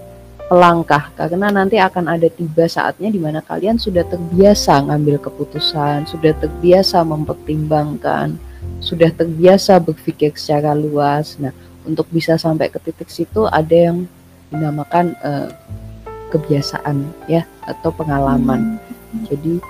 [0.51, 6.35] pelangkah karena nanti akan ada tiba saatnya di mana kalian sudah terbiasa ngambil keputusan, sudah
[6.43, 8.35] terbiasa mempertimbangkan,
[8.83, 11.39] sudah terbiasa berpikir secara luas.
[11.39, 11.55] Nah,
[11.87, 14.03] untuk bisa sampai ke titik situ ada yang
[14.51, 15.47] dinamakan uh,
[16.35, 18.75] kebiasaan ya atau pengalaman.
[18.75, 19.23] Hmm.
[19.31, 19.63] Jadi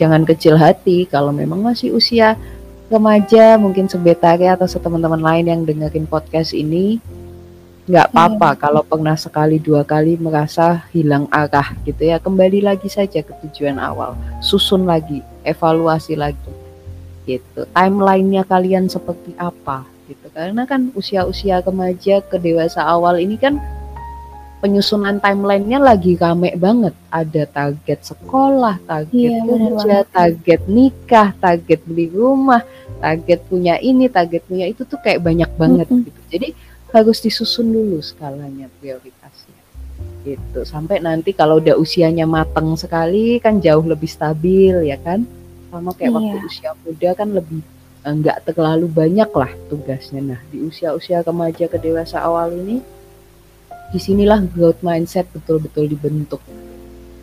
[0.00, 2.32] jangan kecil hati kalau memang masih usia
[2.88, 6.96] remaja mungkin sebetari atau teman-teman lain yang dengerin podcast ini
[7.88, 8.60] nggak apa-apa hmm.
[8.60, 13.80] kalau pernah sekali dua kali merasa hilang arah gitu ya kembali lagi saja ke tujuan
[13.80, 14.12] awal
[14.44, 16.52] susun lagi evaluasi lagi
[17.24, 23.56] gitu timelinenya kalian seperti apa gitu karena kan usia-usia remaja ke dewasa awal ini kan
[24.58, 26.94] penyusunan timelinenya lagi rame banget.
[27.14, 32.66] Ada target sekolah, target iya, kerja, target nikah, target beli rumah,
[32.98, 36.06] target punya ini, target punya itu tuh kayak banyak banget mm -hmm.
[36.10, 36.20] gitu.
[36.28, 36.48] Jadi
[36.94, 39.60] harus disusun dulu skalanya prioritasnya.
[40.24, 40.60] Gitu.
[40.64, 45.24] Sampai nanti kalau udah usianya mateng sekali kan jauh lebih stabil ya kan.
[45.68, 46.16] Sama kayak iya.
[46.16, 47.60] waktu usia muda kan lebih
[48.00, 50.20] enggak eh, terlalu banyak lah tugasnya.
[50.24, 52.80] Nah, di usia-usia remaja ke dewasa awal ini
[53.88, 56.44] di sinilah growth mindset betul-betul dibentuk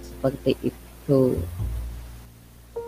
[0.02, 1.38] seperti itu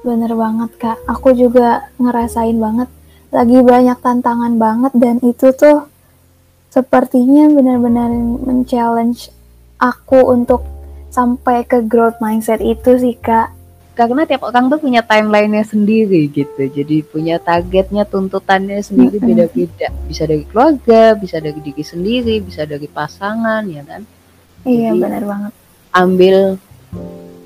[0.01, 2.89] bener banget kak aku juga ngerasain banget
[3.29, 5.85] lagi banyak tantangan banget dan itu tuh
[6.69, 8.11] sepertinya benar-benar
[8.43, 9.31] men-challenge
[9.79, 10.65] aku untuk
[11.09, 13.53] sampai ke growth mindset itu sih kak.
[13.97, 16.69] Karena tiap orang tuh punya timelinenya sendiri gitu.
[16.69, 19.89] Jadi punya targetnya tuntutannya sendiri beda-beda.
[20.05, 24.05] Bisa dari keluarga bisa dari diri sendiri bisa dari pasangan ya kan?
[24.67, 25.53] Iya jadi, benar banget.
[25.97, 26.37] ambil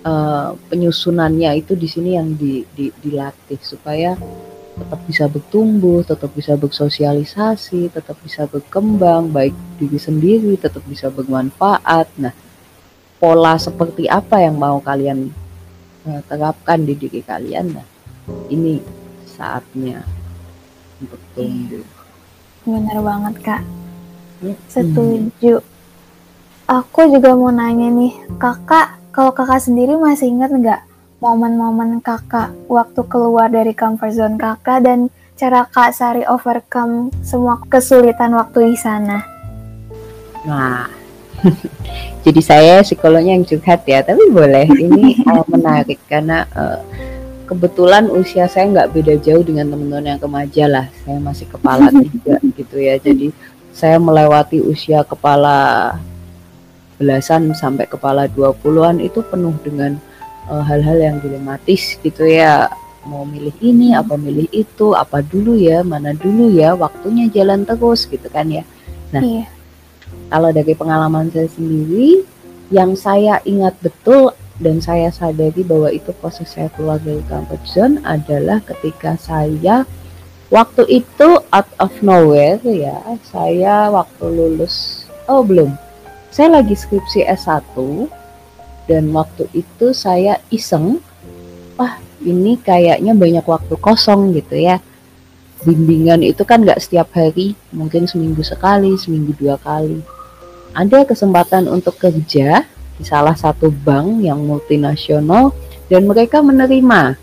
[0.04, 4.18] uh, penyusunannya itu di sini yang di, di, dilatih supaya
[4.82, 12.10] tetap bisa bertumbuh, tetap bisa bersosialisasi, tetap bisa berkembang, baik diri sendiri, tetap bisa bermanfaat.
[12.18, 12.34] Nah,
[13.22, 15.30] pola seperti apa yang mau kalian
[16.10, 17.78] uh, terapkan di diri kalian?
[17.78, 17.86] Nah,
[18.50, 18.82] ini
[19.30, 20.02] saatnya
[20.98, 21.86] untuk tumbuh.
[22.66, 23.62] Benar banget, Kak.
[24.42, 24.58] Ya.
[24.66, 25.62] Setuju.
[26.66, 30.82] Aku juga mau nanya nih, Kakak, kalau Kakak sendiri masih ingat nggak
[31.22, 38.34] momen-momen kakak waktu keluar dari comfort zone kakak dan cara kak Sari overcome semua kesulitan
[38.34, 39.22] waktu di sana?
[40.50, 40.90] Nah,
[42.26, 44.66] jadi saya psikolognya yang curhat ya, tapi boleh.
[44.66, 46.82] Ini uh, menarik karena uh,
[47.46, 52.42] kebetulan usia saya nggak beda jauh dengan teman-teman yang kemaja lah, saya masih kepala tiga
[52.58, 53.30] gitu ya, jadi
[53.70, 55.94] saya melewati usia kepala
[56.98, 59.98] belasan sampai kepala 20-an itu penuh dengan
[60.50, 62.72] uh, hal-hal yang dilematis gitu ya
[63.06, 68.06] mau milih ini apa milih itu apa dulu ya mana dulu ya waktunya jalan terus
[68.06, 68.62] gitu kan ya
[69.10, 69.50] nah iya.
[70.30, 72.22] kalau dari pengalaman saya sendiri
[72.70, 77.98] yang saya ingat betul dan saya sadari bahwa itu proses saya keluar dari comfort zone
[78.06, 79.84] adalah ketika saya
[80.54, 85.74] waktu itu out of nowhere ya saya waktu lulus oh belum
[86.30, 87.74] saya lagi skripsi S1
[88.92, 91.00] dan waktu itu saya iseng
[91.80, 94.84] wah ini kayaknya banyak waktu kosong gitu ya.
[95.64, 100.04] Bimbingan itu kan nggak setiap hari mungkin seminggu sekali seminggu dua kali.
[100.76, 102.68] Ada kesempatan untuk kerja
[103.00, 105.56] di salah satu bank yang multinasional
[105.88, 107.16] dan mereka menerima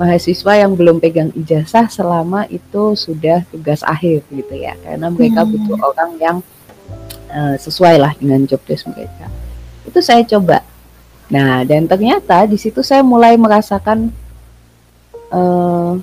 [0.00, 4.72] mahasiswa yang belum pegang ijazah selama itu sudah tugas akhir gitu ya.
[4.80, 5.50] Karena mereka hmm.
[5.52, 6.36] butuh orang yang
[7.28, 9.28] uh, sesuai lah dengan job desk mereka.
[9.84, 10.64] Itu saya coba
[11.34, 14.14] Nah, dan ternyata di situ saya mulai merasakan
[15.34, 15.98] uh,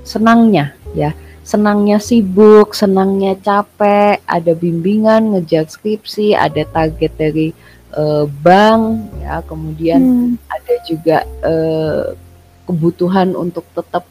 [0.00, 1.12] senangnya, ya,
[1.44, 7.48] senangnya sibuk, senangnya capek, ada bimbingan, ngejar skripsi, ada target dari
[7.92, 10.32] uh, bank, ya, kemudian hmm.
[10.48, 12.16] ada juga uh,
[12.64, 14.08] kebutuhan untuk tetap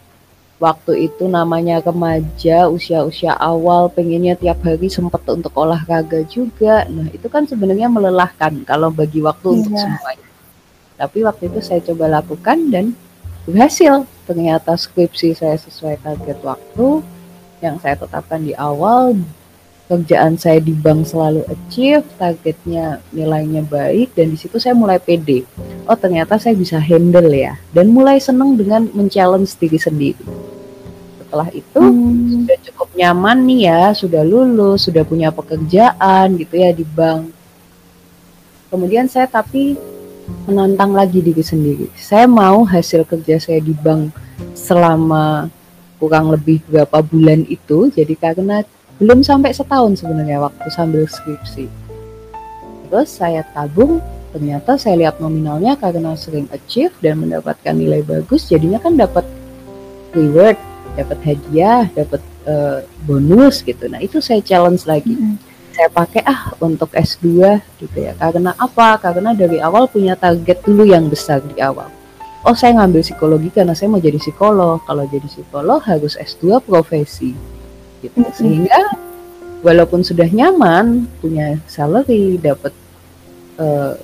[0.62, 7.26] waktu itu namanya remaja usia-usia awal pengennya tiap hari sempat untuk olahraga juga nah itu
[7.34, 9.58] kan sebenarnya melelahkan kalau bagi waktu yeah.
[9.58, 10.31] untuk semuanya
[11.02, 12.94] tapi waktu itu saya coba lakukan dan
[13.50, 14.06] berhasil.
[14.30, 17.02] Ternyata skripsi saya sesuai target waktu
[17.66, 19.18] yang saya tetapkan di awal.
[19.92, 25.44] Kerjaan saya di bank selalu achieve, targetnya nilainya baik dan di situ saya mulai pede.
[25.84, 30.24] Oh ternyata saya bisa handle ya dan mulai senang dengan men-challenge diri sendiri.
[31.20, 32.48] Setelah itu hmm.
[32.48, 37.28] sudah cukup nyaman nih ya, sudah lulus, sudah punya pekerjaan gitu ya di bank.
[38.72, 39.76] Kemudian saya tapi
[40.48, 41.88] menantang lagi diri sendiri.
[41.98, 44.12] Saya mau hasil kerja saya di bank
[44.58, 45.48] selama
[46.02, 48.66] kurang lebih berapa bulan itu, jadi karena
[48.98, 51.70] belum sampai setahun sebenarnya waktu sambil skripsi.
[52.90, 54.02] Terus saya tabung,
[54.34, 59.24] ternyata saya lihat nominalnya karena sering achieve dan mendapatkan nilai bagus, jadinya kan dapat
[60.18, 60.58] reward,
[60.98, 63.86] dapat hadiah, dapat uh, bonus gitu.
[63.88, 65.14] Nah itu saya challenge lagi.
[65.14, 68.14] Mm -hmm saya pakai ah untuk S2 gitu ya.
[68.20, 69.00] Karena apa?
[69.00, 71.88] Karena dari awal punya target dulu yang besar di awal.
[72.42, 74.84] Oh, saya ngambil psikologi karena saya mau jadi psikolog.
[74.84, 77.32] Kalau jadi psikolog harus S2 profesi.
[78.04, 78.18] Gitu.
[78.36, 78.98] Sehingga
[79.64, 82.74] walaupun sudah nyaman, punya salary, dapat
[83.58, 83.96] uh,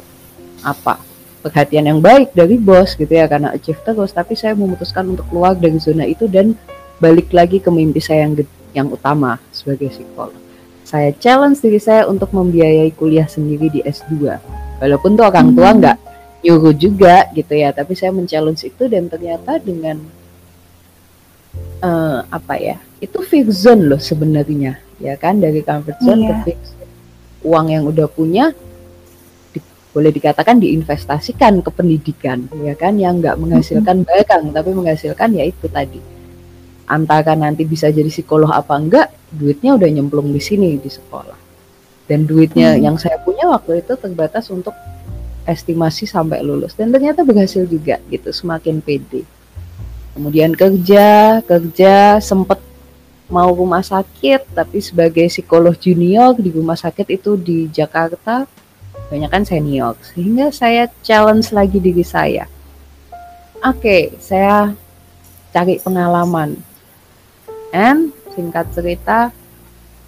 [0.63, 1.03] apa?
[1.37, 5.55] perhatian yang baik dari bos gitu ya karena achieve terus, tapi saya memutuskan untuk keluar
[5.55, 6.51] dari zona itu dan
[6.99, 8.33] balik lagi ke mimpi saya yang
[8.75, 10.46] yang utama sebagai psikolog
[10.87, 14.39] saya challenge diri saya untuk membiayai kuliah sendiri di S2.
[14.79, 15.77] Walaupun tuh orang tua hmm.
[15.83, 16.39] nggak hmm.
[16.47, 19.99] nyuruh juga gitu ya, tapi saya men-challenge itu dan ternyata dengan
[21.83, 22.79] uh, apa ya?
[23.03, 26.39] Itu fix zone loh sebenarnya, ya kan dari comfort zone yeah.
[26.39, 26.59] ke fix
[27.43, 28.55] uang yang udah punya
[29.51, 29.59] di,
[29.91, 35.67] boleh dikatakan diinvestasikan ke pendidikan, ya kan yang nggak menghasilkan barang tapi menghasilkan ya itu
[35.67, 36.16] tadi
[36.87, 41.35] antara nanti bisa jadi psikolog apa enggak duitnya udah nyemplung di sini di sekolah.
[42.07, 42.81] Dan duitnya hmm.
[42.81, 44.71] yang saya punya waktu itu terbatas untuk
[45.43, 46.75] estimasi sampai lulus.
[46.79, 49.27] Dan ternyata berhasil juga gitu semakin pede.
[50.15, 52.63] Kemudian kerja kerja sempet
[53.27, 58.47] mau rumah sakit tapi sebagai psikolog junior di rumah sakit itu di Jakarta
[59.11, 59.99] banyak kan senior.
[59.99, 62.47] Sehingga saya challenge lagi diri saya.
[63.67, 64.71] Oke okay, saya
[65.51, 66.55] cari pengalaman
[67.77, 69.29] and singkat cerita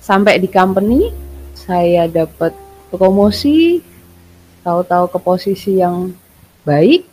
[0.01, 1.13] sampai di company
[1.53, 2.49] saya dapat
[2.89, 3.85] promosi
[4.65, 6.09] tahu-tahu ke posisi yang
[6.65, 7.05] baik.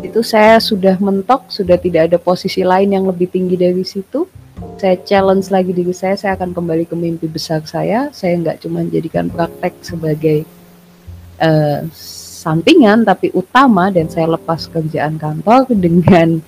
[0.00, 4.28] Itu saya sudah mentok sudah tidak ada posisi lain yang lebih tinggi dari situ.
[4.80, 8.08] Saya challenge lagi diri saya saya akan kembali ke mimpi besar saya.
[8.12, 10.48] Saya nggak cuma jadikan praktek sebagai
[11.40, 11.84] uh,
[12.44, 16.40] sampingan tapi utama dan saya lepas kerjaan kantor dengan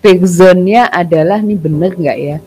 [0.00, 2.38] big zone-nya adalah nih bener nggak ya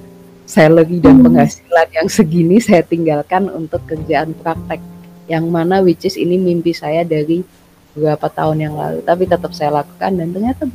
[0.51, 1.31] salary dan hmm.
[1.31, 4.83] penghasilan yang segini saya tinggalkan untuk kerjaan praktek
[5.31, 7.39] yang mana which is ini mimpi saya dari
[7.95, 10.67] beberapa tahun yang lalu tapi tetap saya lakukan dan ternyata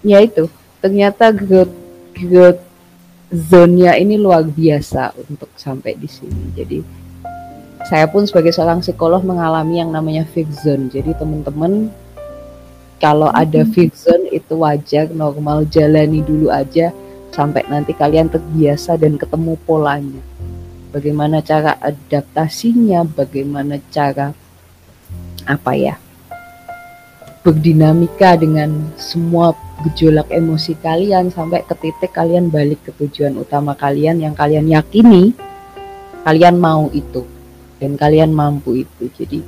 [0.00, 0.48] ya itu
[0.80, 1.72] ternyata growth
[2.16, 2.64] growth
[3.28, 6.80] zone-nya ini luar biasa untuk sampai di sini jadi
[7.92, 11.92] saya pun sebagai seorang psikolog mengalami yang namanya fixed zone jadi teman-teman
[12.96, 13.72] kalau ada hmm.
[13.76, 16.88] fixed zone itu wajar normal jalani dulu aja
[17.32, 20.22] sampai nanti kalian terbiasa dan ketemu polanya.
[20.92, 24.36] Bagaimana cara adaptasinya, bagaimana cara
[25.48, 25.96] apa ya?
[27.42, 29.50] berdinamika dengan semua
[29.82, 35.34] gejolak emosi kalian sampai ke titik kalian balik ke tujuan utama kalian yang kalian yakini
[36.22, 37.26] kalian mau itu
[37.82, 39.10] dan kalian mampu itu.
[39.10, 39.42] Jadi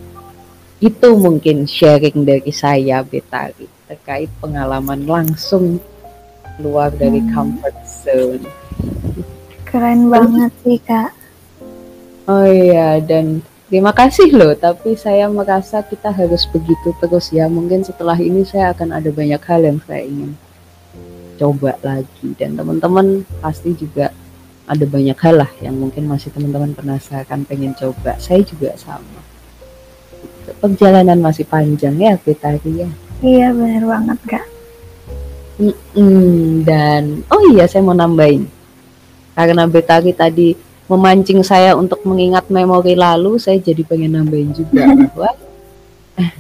[0.82, 5.78] itu mungkin sharing dari saya Betari terkait pengalaman langsung
[6.57, 7.30] keluar dari hmm.
[7.34, 8.44] comfort zone.
[9.66, 11.11] Keren banget sih kak.
[12.24, 14.55] Oh iya dan terima kasih loh.
[14.57, 17.50] Tapi saya merasa kita harus begitu terus ya.
[17.50, 20.32] Mungkin setelah ini saya akan ada banyak hal yang saya ingin
[21.34, 24.14] coba lagi dan teman-teman pasti juga
[24.64, 28.16] ada banyak hal lah yang mungkin masih teman-teman penasaran pengen coba.
[28.16, 29.20] Saya juga sama.
[30.62, 32.88] Perjalanan masih panjang ya kita ya.
[33.20, 34.53] Iya benar banget kak.
[35.55, 38.50] Mm-mm, dan oh iya saya mau nambahin
[39.34, 40.55] karena Betari tadi
[40.86, 45.30] memancing saya untuk mengingat memori lalu, saya jadi pengen nambahin juga bahwa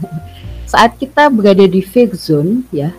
[0.72, 2.94] saat kita berada di fake zone ya,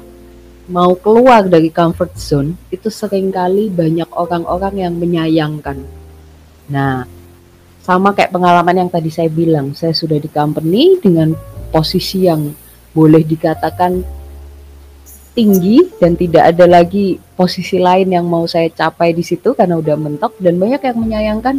[0.67, 5.79] mau keluar dari comfort zone itu sering kali banyak orang-orang yang menyayangkan.
[6.67, 7.07] Nah,
[7.85, 11.31] sama kayak pengalaman yang tadi saya bilang, saya sudah di company dengan
[11.71, 12.51] posisi yang
[12.91, 14.01] boleh dikatakan
[15.35, 19.99] tinggi dan tidak ada lagi posisi lain yang mau saya capai di situ karena udah
[19.99, 21.55] mentok dan banyak yang menyayangkan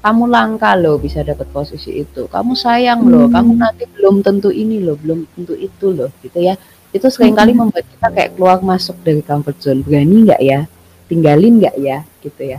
[0.00, 2.28] kamu langka loh bisa dapat posisi itu.
[2.28, 3.28] Kamu sayang loh.
[3.28, 3.36] Hmm.
[3.36, 6.56] kamu nanti belum tentu ini loh belum tentu itu loh gitu ya.
[6.92, 7.60] Itu sering kali hmm.
[7.64, 9.80] membuat kita kayak keluar masuk dari comfort zone.
[9.84, 10.60] Berani nggak ya?
[11.08, 11.98] Tinggalin nggak ya?
[12.20, 12.58] Gitu ya.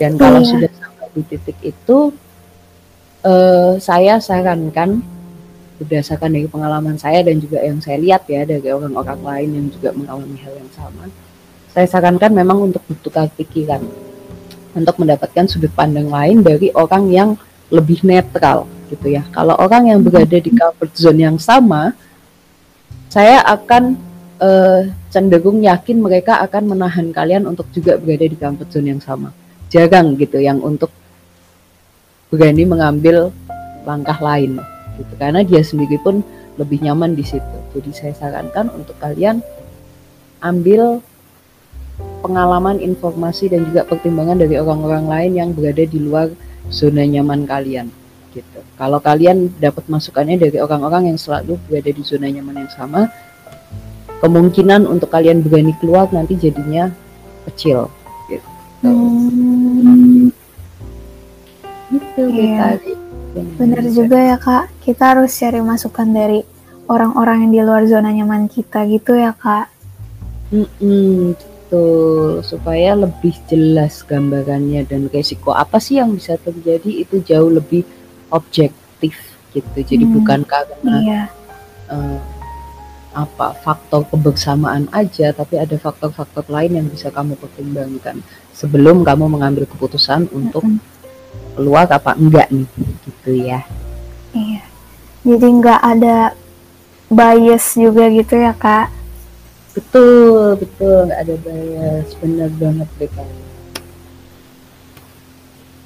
[0.00, 0.48] Dan kalau iya.
[0.48, 1.98] sudah sampai di titik itu
[3.24, 5.04] uh, saya sarankan
[5.78, 9.94] berdasarkan dari pengalaman saya dan juga yang saya lihat ya dari orang-orang lain yang juga
[9.94, 11.06] mengalami hal yang sama
[11.70, 13.84] saya sarankan memang untuk bertukar pikiran
[14.74, 17.30] untuk mendapatkan sudut pandang lain dari orang yang
[17.68, 19.24] lebih netral gitu ya.
[19.34, 21.92] Kalau orang yang berada di comfort zone yang sama
[23.08, 23.96] saya akan
[24.40, 29.32] uh, cenderung yakin mereka akan menahan kalian untuk juga berada di comfort zone yang sama.
[29.68, 30.88] Jarang gitu yang untuk
[32.32, 33.32] berani mengambil
[33.84, 34.60] langkah lain
[34.98, 36.20] gitu karena dia sendiri pun
[36.58, 37.56] lebih nyaman di situ.
[37.72, 39.40] Jadi saya sarankan untuk kalian
[40.42, 40.98] ambil
[42.22, 46.30] pengalaman, informasi dan juga pertimbangan dari orang-orang lain yang berada di luar
[46.70, 47.88] zona nyaman kalian
[48.34, 48.60] gitu.
[48.76, 53.10] Kalau kalian dapat masukannya dari orang-orang yang selalu berada di zona nyaman yang sama,
[54.20, 56.90] kemungkinan untuk kalian berani keluar nanti jadinya
[57.50, 57.90] kecil
[58.30, 58.48] gitu.
[58.84, 60.30] Hmm.
[61.88, 62.76] Gitu yeah.
[63.58, 66.40] Benar juga ya kak, kita harus cari masukan dari
[66.88, 69.68] orang-orang yang di luar zona nyaman kita gitu ya kak.
[70.48, 77.52] Mm-mm, betul, supaya lebih jelas gambarannya dan resiko apa sih yang bisa terjadi itu jauh
[77.52, 77.84] lebih
[78.32, 79.14] objektif
[79.52, 79.78] gitu.
[79.84, 81.22] Jadi hmm, bukan karena iya.
[81.92, 82.20] uh,
[83.12, 88.24] apa faktor kebersamaan aja, tapi ada faktor-faktor lain yang bisa kamu pertimbangkan
[88.56, 90.97] sebelum kamu mengambil keputusan untuk mm-hmm
[91.58, 92.70] keluar apa enggak nih?
[93.02, 93.66] Gitu ya.
[94.30, 94.62] Iya.
[95.26, 96.38] Jadi nggak ada
[97.10, 98.94] bias juga gitu ya kak?
[99.74, 101.10] Betul betul.
[101.10, 102.14] Ada bias.
[102.22, 103.28] Benar banget deh kak.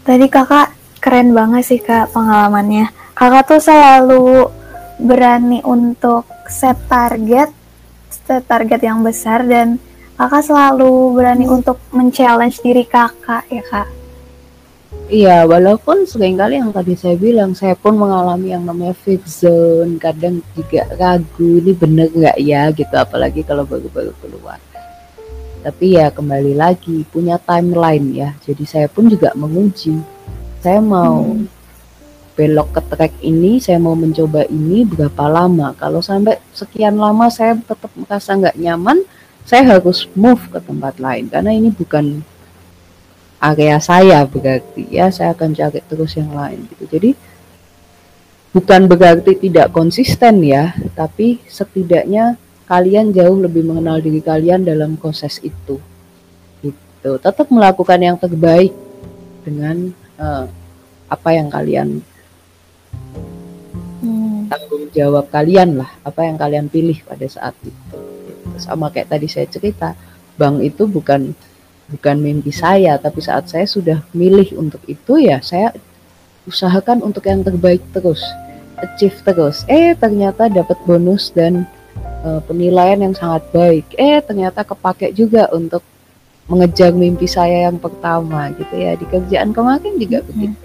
[0.04, 0.68] Tadi kakak
[1.00, 2.92] keren banget sih kak pengalamannya.
[3.16, 4.52] Kakak tuh selalu
[5.00, 7.48] berani untuk set target
[8.12, 9.80] set target yang besar dan
[10.20, 11.56] kakak selalu berani hmm.
[11.58, 14.01] untuk men-challenge diri kakak ya kak
[15.12, 20.00] Iya, walaupun sering kali yang tadi saya bilang, saya pun mengalami yang namanya fake zone,
[20.00, 24.56] kadang juga ragu, ini bener nggak ya gitu, apalagi kalau baru-baru keluar.
[25.60, 30.00] Tapi ya kembali lagi, punya timeline ya, jadi saya pun juga menguji.
[30.64, 31.44] Saya mau hmm.
[32.32, 35.76] belok ke track ini, saya mau mencoba ini berapa lama.
[35.76, 39.04] Kalau sampai sekian lama saya tetap merasa nggak nyaman,
[39.44, 42.24] saya harus move ke tempat lain, karena ini bukan
[43.42, 47.10] area saya berarti ya saya akan cari terus yang lain gitu jadi
[48.54, 52.38] bukan berarti tidak konsisten ya tapi setidaknya
[52.70, 55.82] kalian jauh lebih mengenal diri kalian dalam proses itu
[56.62, 58.70] gitu tetap melakukan yang terbaik
[59.42, 59.90] dengan
[60.22, 60.46] uh,
[61.10, 61.98] apa yang kalian
[64.06, 64.46] hmm.
[64.46, 67.98] tanggung jawab kalian lah apa yang kalian pilih pada saat itu gitu.
[68.62, 69.98] sama kayak tadi saya cerita
[70.38, 71.34] bank itu bukan
[71.92, 75.76] bukan mimpi saya, tapi saat saya sudah milih untuk itu ya saya
[76.48, 78.24] usahakan untuk yang terbaik terus,
[78.80, 79.62] achieve terus.
[79.68, 81.68] Eh ternyata dapat bonus dan
[82.24, 83.86] uh, penilaian yang sangat baik.
[83.94, 85.84] Eh ternyata kepake juga untuk
[86.50, 90.28] mengejar mimpi saya yang pertama gitu ya di kerjaan kemarin juga hmm.
[90.32, 90.64] begitu.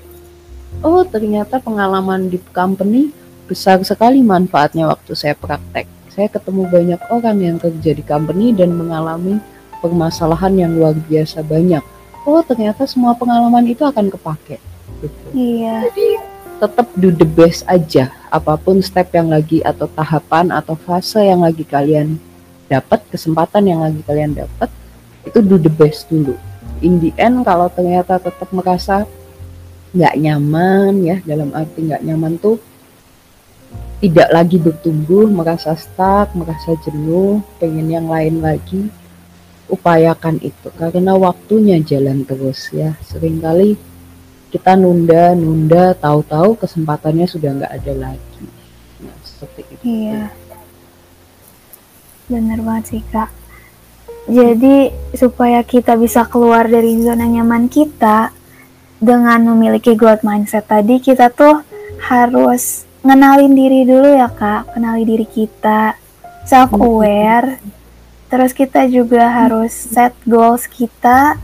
[0.81, 3.13] Oh ternyata pengalaman di company
[3.45, 5.85] besar sekali manfaatnya waktu saya praktek.
[6.11, 9.37] Saya ketemu banyak orang yang kerja di company dan mengalami
[9.79, 11.81] permasalahan yang luar biasa banyak.
[12.27, 14.59] Oh ternyata semua pengalaman itu akan kepake.
[14.99, 15.25] Gitu.
[15.33, 15.87] Iya.
[15.87, 16.07] Jadi
[16.57, 18.11] tetap do the best aja.
[18.27, 22.19] Apa pun step yang lagi atau tahapan atau fase yang lagi kalian
[22.67, 24.67] dapat, kesempatan yang lagi kalian dapat,
[25.23, 26.35] itu do the best dulu.
[26.83, 29.07] In the end kalau ternyata tetap merasa
[29.95, 32.59] nggak nyaman ya dalam arti nggak nyaman tuh
[33.97, 38.93] tidak lagi bertumbuh, merasa stuck, merasa jenuh, pengen yang lain lagi,
[39.67, 40.67] upayakan itu.
[40.75, 42.95] Karena waktunya jalan terus ya.
[43.03, 43.75] Seringkali
[44.47, 48.45] kita nunda nunda tahu-tahu kesempatannya sudah nggak ada lagi.
[49.03, 49.83] Nah, seperti itu.
[49.83, 50.31] Iya.
[52.27, 53.29] Benar banget sih kak.
[54.27, 58.35] Jadi supaya kita bisa keluar dari zona nyaman kita
[58.99, 61.63] dengan memiliki growth mindset tadi kita tuh
[62.03, 64.75] harus ngenalin diri dulu ya kak.
[64.75, 65.95] Kenali diri kita.
[66.47, 67.59] Self aware
[68.27, 71.39] Terus kita juga harus set goals kita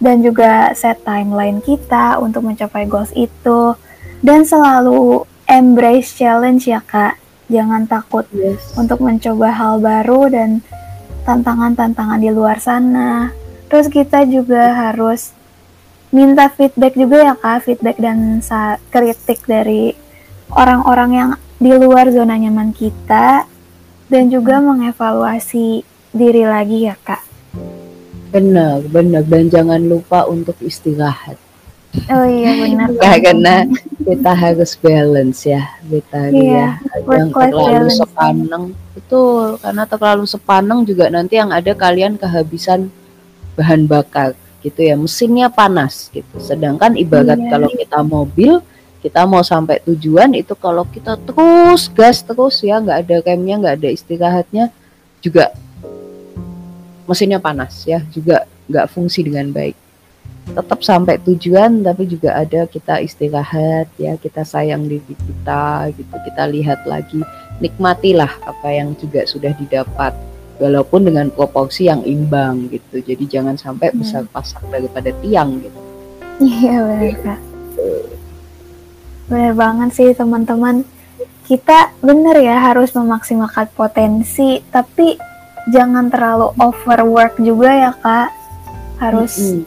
[0.00, 3.76] dan juga set timeline kita untuk mencapai goals itu
[4.24, 7.20] dan selalu embrace challenge ya kak.
[7.52, 8.72] Jangan takut yes.
[8.80, 10.64] untuk mencoba hal baru dan
[11.28, 13.28] tantangan-tantangan di luar sana.
[13.68, 15.36] Terus kita juga harus
[16.08, 18.40] minta feedback juga ya kak, feedback dan
[18.88, 19.92] kritik dari
[20.52, 23.44] orang-orang yang di luar zona nyaman kita
[24.08, 27.22] dan juga mengevaluasi diri lagi ya kak.
[28.30, 31.38] Benar, benar dan jangan lupa untuk istirahat.
[32.10, 32.88] Oh iya benar.
[33.26, 33.66] Karena
[34.02, 37.18] kita harus balance ya, kita iya, ya.
[37.18, 39.22] Yang terlalu sepaneng itu
[39.58, 42.90] karena terlalu sepaneng juga nanti yang ada kalian kehabisan
[43.58, 46.38] bahan bakar gitu ya, mesinnya panas gitu.
[46.42, 47.50] Sedangkan ibarat iya.
[47.50, 48.52] kalau kita mobil
[49.04, 53.76] kita mau sampai tujuan itu kalau kita terus gas terus ya nggak ada remnya nggak
[53.84, 54.72] ada istirahatnya
[55.20, 55.52] juga
[57.04, 59.76] mesinnya panas ya juga nggak fungsi dengan baik.
[60.44, 66.42] Tetap sampai tujuan tapi juga ada kita istirahat ya kita sayang diri kita gitu kita
[66.52, 67.24] lihat lagi
[67.64, 70.12] nikmatilah apa yang juga sudah didapat.
[70.54, 73.98] Walaupun dengan proporsi yang imbang gitu jadi jangan sampai hmm.
[73.98, 75.80] besar pasak daripada tiang gitu.
[76.40, 77.40] Iya benar kak.
[79.28, 80.84] Benar banget sih teman-teman.
[81.44, 85.33] Kita benar ya harus memaksimalkan potensi tapi
[85.70, 88.30] jangan terlalu overwork juga ya kak.
[89.00, 89.62] Harus mm -hmm.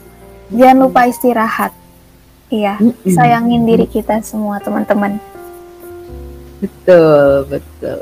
[0.53, 1.71] jangan lupa istirahat.
[2.47, 3.13] Iya mm -hmm.
[3.13, 5.21] sayangin diri kita semua teman-teman.
[6.61, 7.99] Betul betul.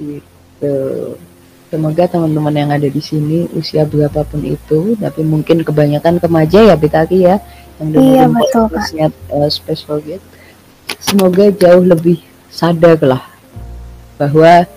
[0.00, 0.76] Gitu.
[1.70, 7.22] Semoga teman-teman yang ada di sini usia berapapun itu tapi mungkin kebanyakan remaja ya Betaki
[7.22, 7.38] ya
[7.80, 8.68] yang iya, betul,
[9.32, 10.26] uh, special gift
[11.00, 12.20] semoga jauh lebih
[12.52, 13.24] sadar lah
[14.20, 14.68] bahwa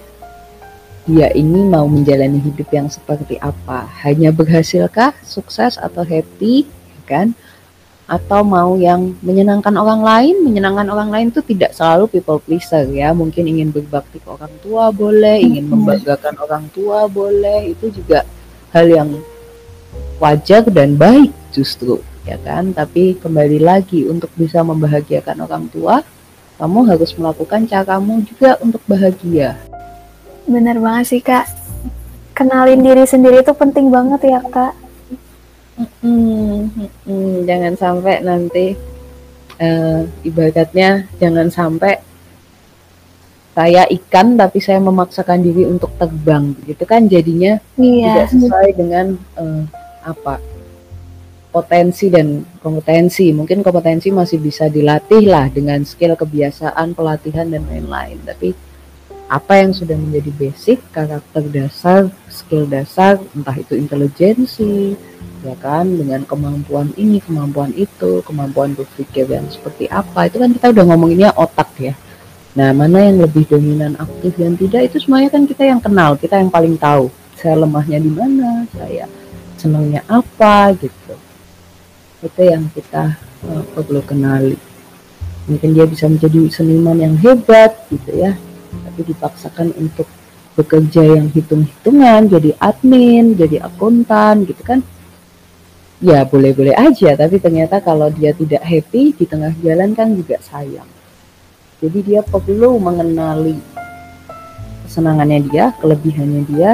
[1.03, 3.83] dia ini mau menjalani hidup yang seperti apa?
[4.07, 6.63] Hanya berhasilkah, sukses atau happy,
[7.03, 7.35] kan?
[8.07, 10.35] Atau mau yang menyenangkan orang lain?
[10.47, 13.11] Menyenangkan orang lain itu tidak selalu people pleaser ya.
[13.11, 17.75] Mungkin ingin berbakti ke orang tua boleh, ingin membanggakan orang tua boleh.
[17.75, 18.23] Itu juga
[18.71, 19.09] hal yang
[20.23, 22.71] wajar dan baik justru, ya kan?
[22.71, 25.99] Tapi kembali lagi untuk bisa membahagiakan orang tua,
[26.55, 29.59] kamu harus melakukan caramu juga untuk bahagia
[30.49, 31.47] Bener banget sih kak.
[32.33, 34.73] Kenalin diri sendiri itu penting banget ya kak.
[36.03, 36.69] Hmm,
[37.05, 38.77] hmm, jangan sampai nanti
[39.57, 41.97] uh, ibaratnya jangan sampai
[43.53, 48.25] saya ikan tapi saya memaksakan diri untuk terbang gitu kan jadinya iya.
[48.25, 49.05] tidak sesuai dengan
[49.37, 49.61] uh,
[50.01, 50.41] apa
[51.53, 58.17] potensi dan kompetensi mungkin kompetensi masih bisa dilatih lah dengan skill kebiasaan pelatihan dan lain-lain
[58.25, 58.57] tapi
[59.31, 64.99] apa yang sudah menjadi basic karakter dasar skill dasar entah itu intelijensi
[65.43, 70.27] ya kan dengan kemampuan ini kemampuan itu kemampuan berpikir yang seperti apa.
[70.31, 71.93] Itu kan kita udah ngomonginnya otak ya.
[72.55, 76.39] Nah mana yang lebih dominan aktif dan tidak itu semuanya kan kita yang kenal kita
[76.39, 77.11] yang paling tahu.
[77.35, 79.07] Saya lemahnya di mana saya
[79.59, 81.15] senangnya apa gitu.
[82.23, 84.55] Itu yang kita uh, perlu kenali.
[85.43, 88.31] Mungkin dia bisa menjadi seniman yang hebat gitu ya
[88.81, 90.09] tapi dipaksakan untuk
[90.53, 94.79] bekerja yang hitung-hitungan jadi admin jadi akuntan gitu kan.
[96.03, 100.87] Ya boleh-boleh aja tapi ternyata kalau dia tidak happy di tengah jalan kan juga sayang.
[101.83, 103.59] Jadi dia perlu mengenali
[104.87, 106.71] kesenangannya dia kelebihannya dia.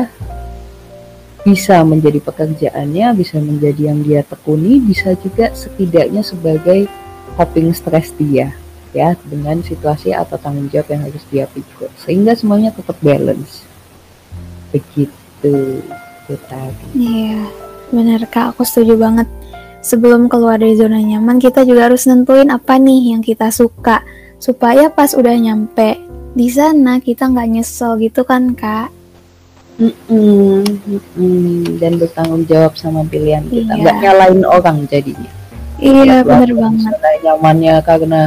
[1.40, 6.92] Bisa menjadi pekerjaannya bisa menjadi yang dia tekuni bisa juga setidaknya sebagai
[7.40, 8.52] coping stress dia
[8.96, 13.66] ya dengan situasi atau tanggung jawab yang harus dia pikul sehingga semuanya tetap balance
[14.74, 15.82] begitu
[16.30, 16.62] kita
[16.98, 17.50] iya
[17.90, 19.26] Benar kak, aku setuju banget.
[19.82, 24.06] Sebelum keluar dari zona nyaman, kita juga harus nentuin apa nih yang kita suka.
[24.38, 25.98] Supaya pas udah nyampe
[26.38, 28.94] di sana kita nggak nyesel gitu kan kak.
[29.80, 31.60] Mm -mm, mm -mm.
[31.82, 33.74] Dan bertanggung jawab sama pilihan kita.
[33.74, 33.82] Iya.
[33.82, 35.32] Nggak nyalain orang jadinya.
[35.80, 36.94] Iya benar banget.
[37.24, 38.22] Nyamannya karena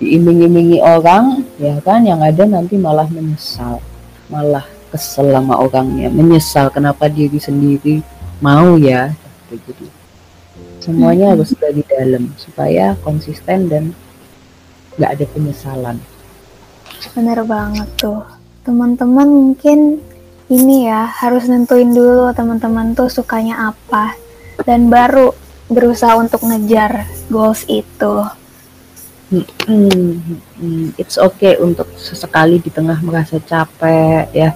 [0.00, 3.78] diiming-imingi orang, ya kan, yang ada nanti malah menyesal,
[4.32, 8.02] malah kesel sama orangnya, menyesal kenapa diri sendiri
[8.40, 9.12] mau ya
[9.52, 9.86] jadi
[10.80, 11.32] semuanya hmm.
[11.36, 13.84] harus dari dalam supaya konsisten dan
[14.96, 15.96] nggak ada penyesalan
[17.12, 18.24] bener banget tuh
[18.64, 20.00] teman-teman mungkin
[20.50, 24.16] ini ya harus nentuin dulu teman-teman tuh sukanya apa
[24.64, 25.36] dan baru
[25.70, 28.26] berusaha untuk ngejar goals itu.
[30.98, 34.50] It's okay untuk sesekali di tengah merasa capek ya.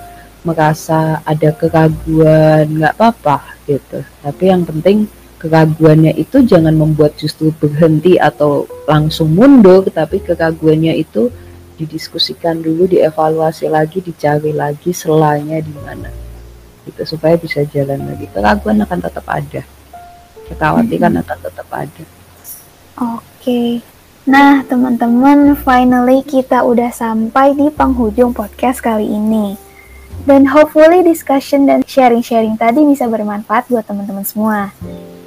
[0.44, 4.04] Merasa ada keraguan nggak apa-apa gitu.
[4.20, 5.08] Tapi yang penting
[5.40, 11.32] keraguannya itu jangan membuat justru berhenti atau langsung mundur tapi keraguannya itu
[11.80, 16.12] didiskusikan dulu dievaluasi lagi dicari lagi selanya di mana.
[16.84, 18.28] Gitu supaya bisa jalan lagi.
[18.28, 19.62] Keraguan akan tetap ada.
[20.44, 21.22] Kekhawatiran hmm.
[21.24, 22.04] akan tetap ada.
[23.00, 23.24] Oke.
[23.40, 23.93] okay.
[24.24, 29.60] Nah teman-teman finally kita udah sampai di penghujung podcast kali ini
[30.24, 34.72] dan hopefully discussion dan sharing-sharing tadi bisa bermanfaat buat teman-teman semua.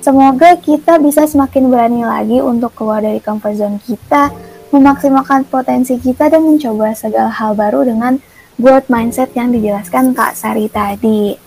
[0.01, 4.33] Semoga kita bisa semakin berani lagi untuk keluar dari comfort zone kita,
[4.73, 8.17] memaksimalkan potensi kita dan mencoba segala hal baru dengan
[8.57, 11.37] growth mindset yang dijelaskan Kak Sari tadi.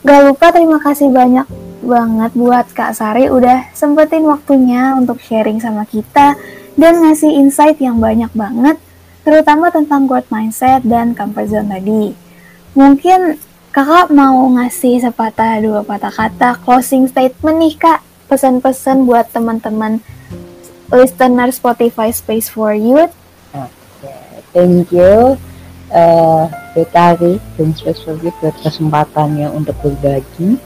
[0.00, 1.44] Gak lupa terima kasih banyak
[1.84, 6.32] banget buat Kak Sari udah sempetin waktunya untuk sharing sama kita
[6.74, 8.76] dan ngasih insight yang banyak banget,
[9.22, 12.14] terutama tentang growth mindset dan comfort zone tadi.
[12.74, 13.38] Mungkin
[13.70, 18.00] kakak mau ngasih sepatah dua patah kata closing statement nih kak,
[18.30, 20.02] pesan-pesan buat teman-teman
[20.90, 23.14] listener Spotify Space for Youth.
[23.54, 23.70] Oke,
[24.02, 24.42] okay.
[24.50, 25.38] thank you
[25.94, 30.58] uh, Betari dan Space for Youth buat kesempatannya untuk berbagi.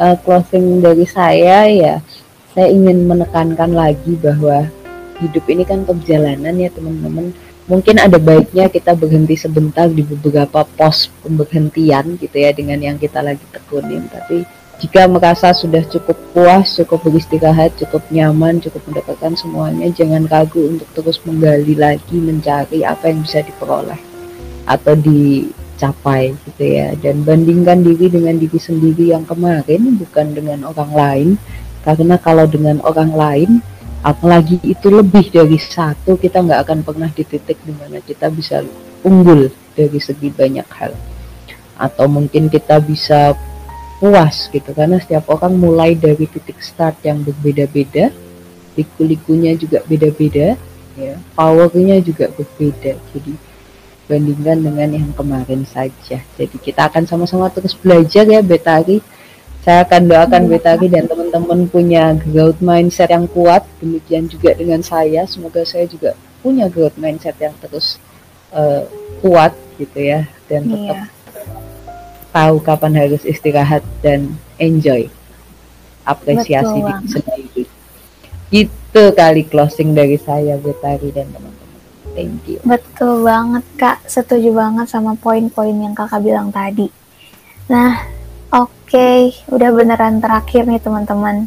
[0.00, 1.96] Uh, closing dari saya ya,
[2.56, 4.64] saya ingin menekankan lagi bahwa
[5.20, 7.36] hidup ini kan perjalanan ya teman-teman
[7.68, 13.22] mungkin ada baiknya kita berhenti sebentar di beberapa pos pemberhentian gitu ya dengan yang kita
[13.22, 14.42] lagi tekunin tapi
[14.80, 20.88] jika merasa sudah cukup puas, cukup beristirahat, cukup nyaman, cukup mendapatkan semuanya, jangan ragu untuk
[20.96, 24.00] terus menggali lagi, mencari apa yang bisa diperoleh
[24.64, 26.96] atau dicapai gitu ya.
[26.96, 31.28] Dan bandingkan diri dengan diri sendiri yang kemarin, bukan dengan orang lain.
[31.84, 33.50] Karena kalau dengan orang lain,
[34.00, 38.64] apalagi itu lebih dari satu kita nggak akan pernah di titik di mana kita bisa
[39.04, 40.92] unggul dari segi banyak hal.
[41.80, 43.36] Atau mungkin kita bisa
[44.00, 48.08] puas gitu karena setiap orang mulai dari titik start yang berbeda-beda
[48.72, 50.56] liku-likunya juga beda-beda
[50.96, 52.96] ya powernya juga berbeda.
[53.12, 53.32] Jadi
[54.08, 56.18] bandingkan dengan yang kemarin saja.
[56.18, 58.98] Jadi kita akan sama-sama terus belajar ya Betari
[59.60, 60.42] saya akan doakan.
[60.48, 63.64] Betari dan teman-teman punya growth mindset yang kuat.
[63.80, 65.28] Demikian juga dengan saya.
[65.28, 68.00] Semoga saya juga punya growth mindset yang terus
[68.54, 68.84] uh,
[69.20, 70.72] kuat gitu ya dan iya.
[70.72, 70.98] tetap
[72.30, 75.08] tahu kapan harus istirahat dan enjoy
[76.04, 77.62] apresiasi diri sendiri
[78.50, 81.80] itu kali closing dari saya Betari dan teman-teman
[82.16, 86.88] thank you betul banget kak setuju banget sama poin-poin yang kakak bilang tadi
[87.70, 88.19] nah
[88.90, 89.32] okay.
[89.46, 91.46] udah beneran terakhir nih teman-teman.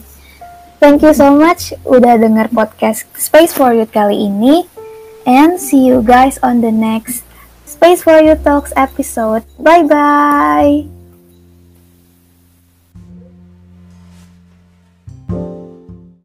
[0.80, 4.68] Thank you so much udah denger podcast Space for You kali ini.
[5.24, 7.24] And see you guys on the next
[7.64, 9.48] Space for You Talks episode.
[9.56, 11.03] Bye bye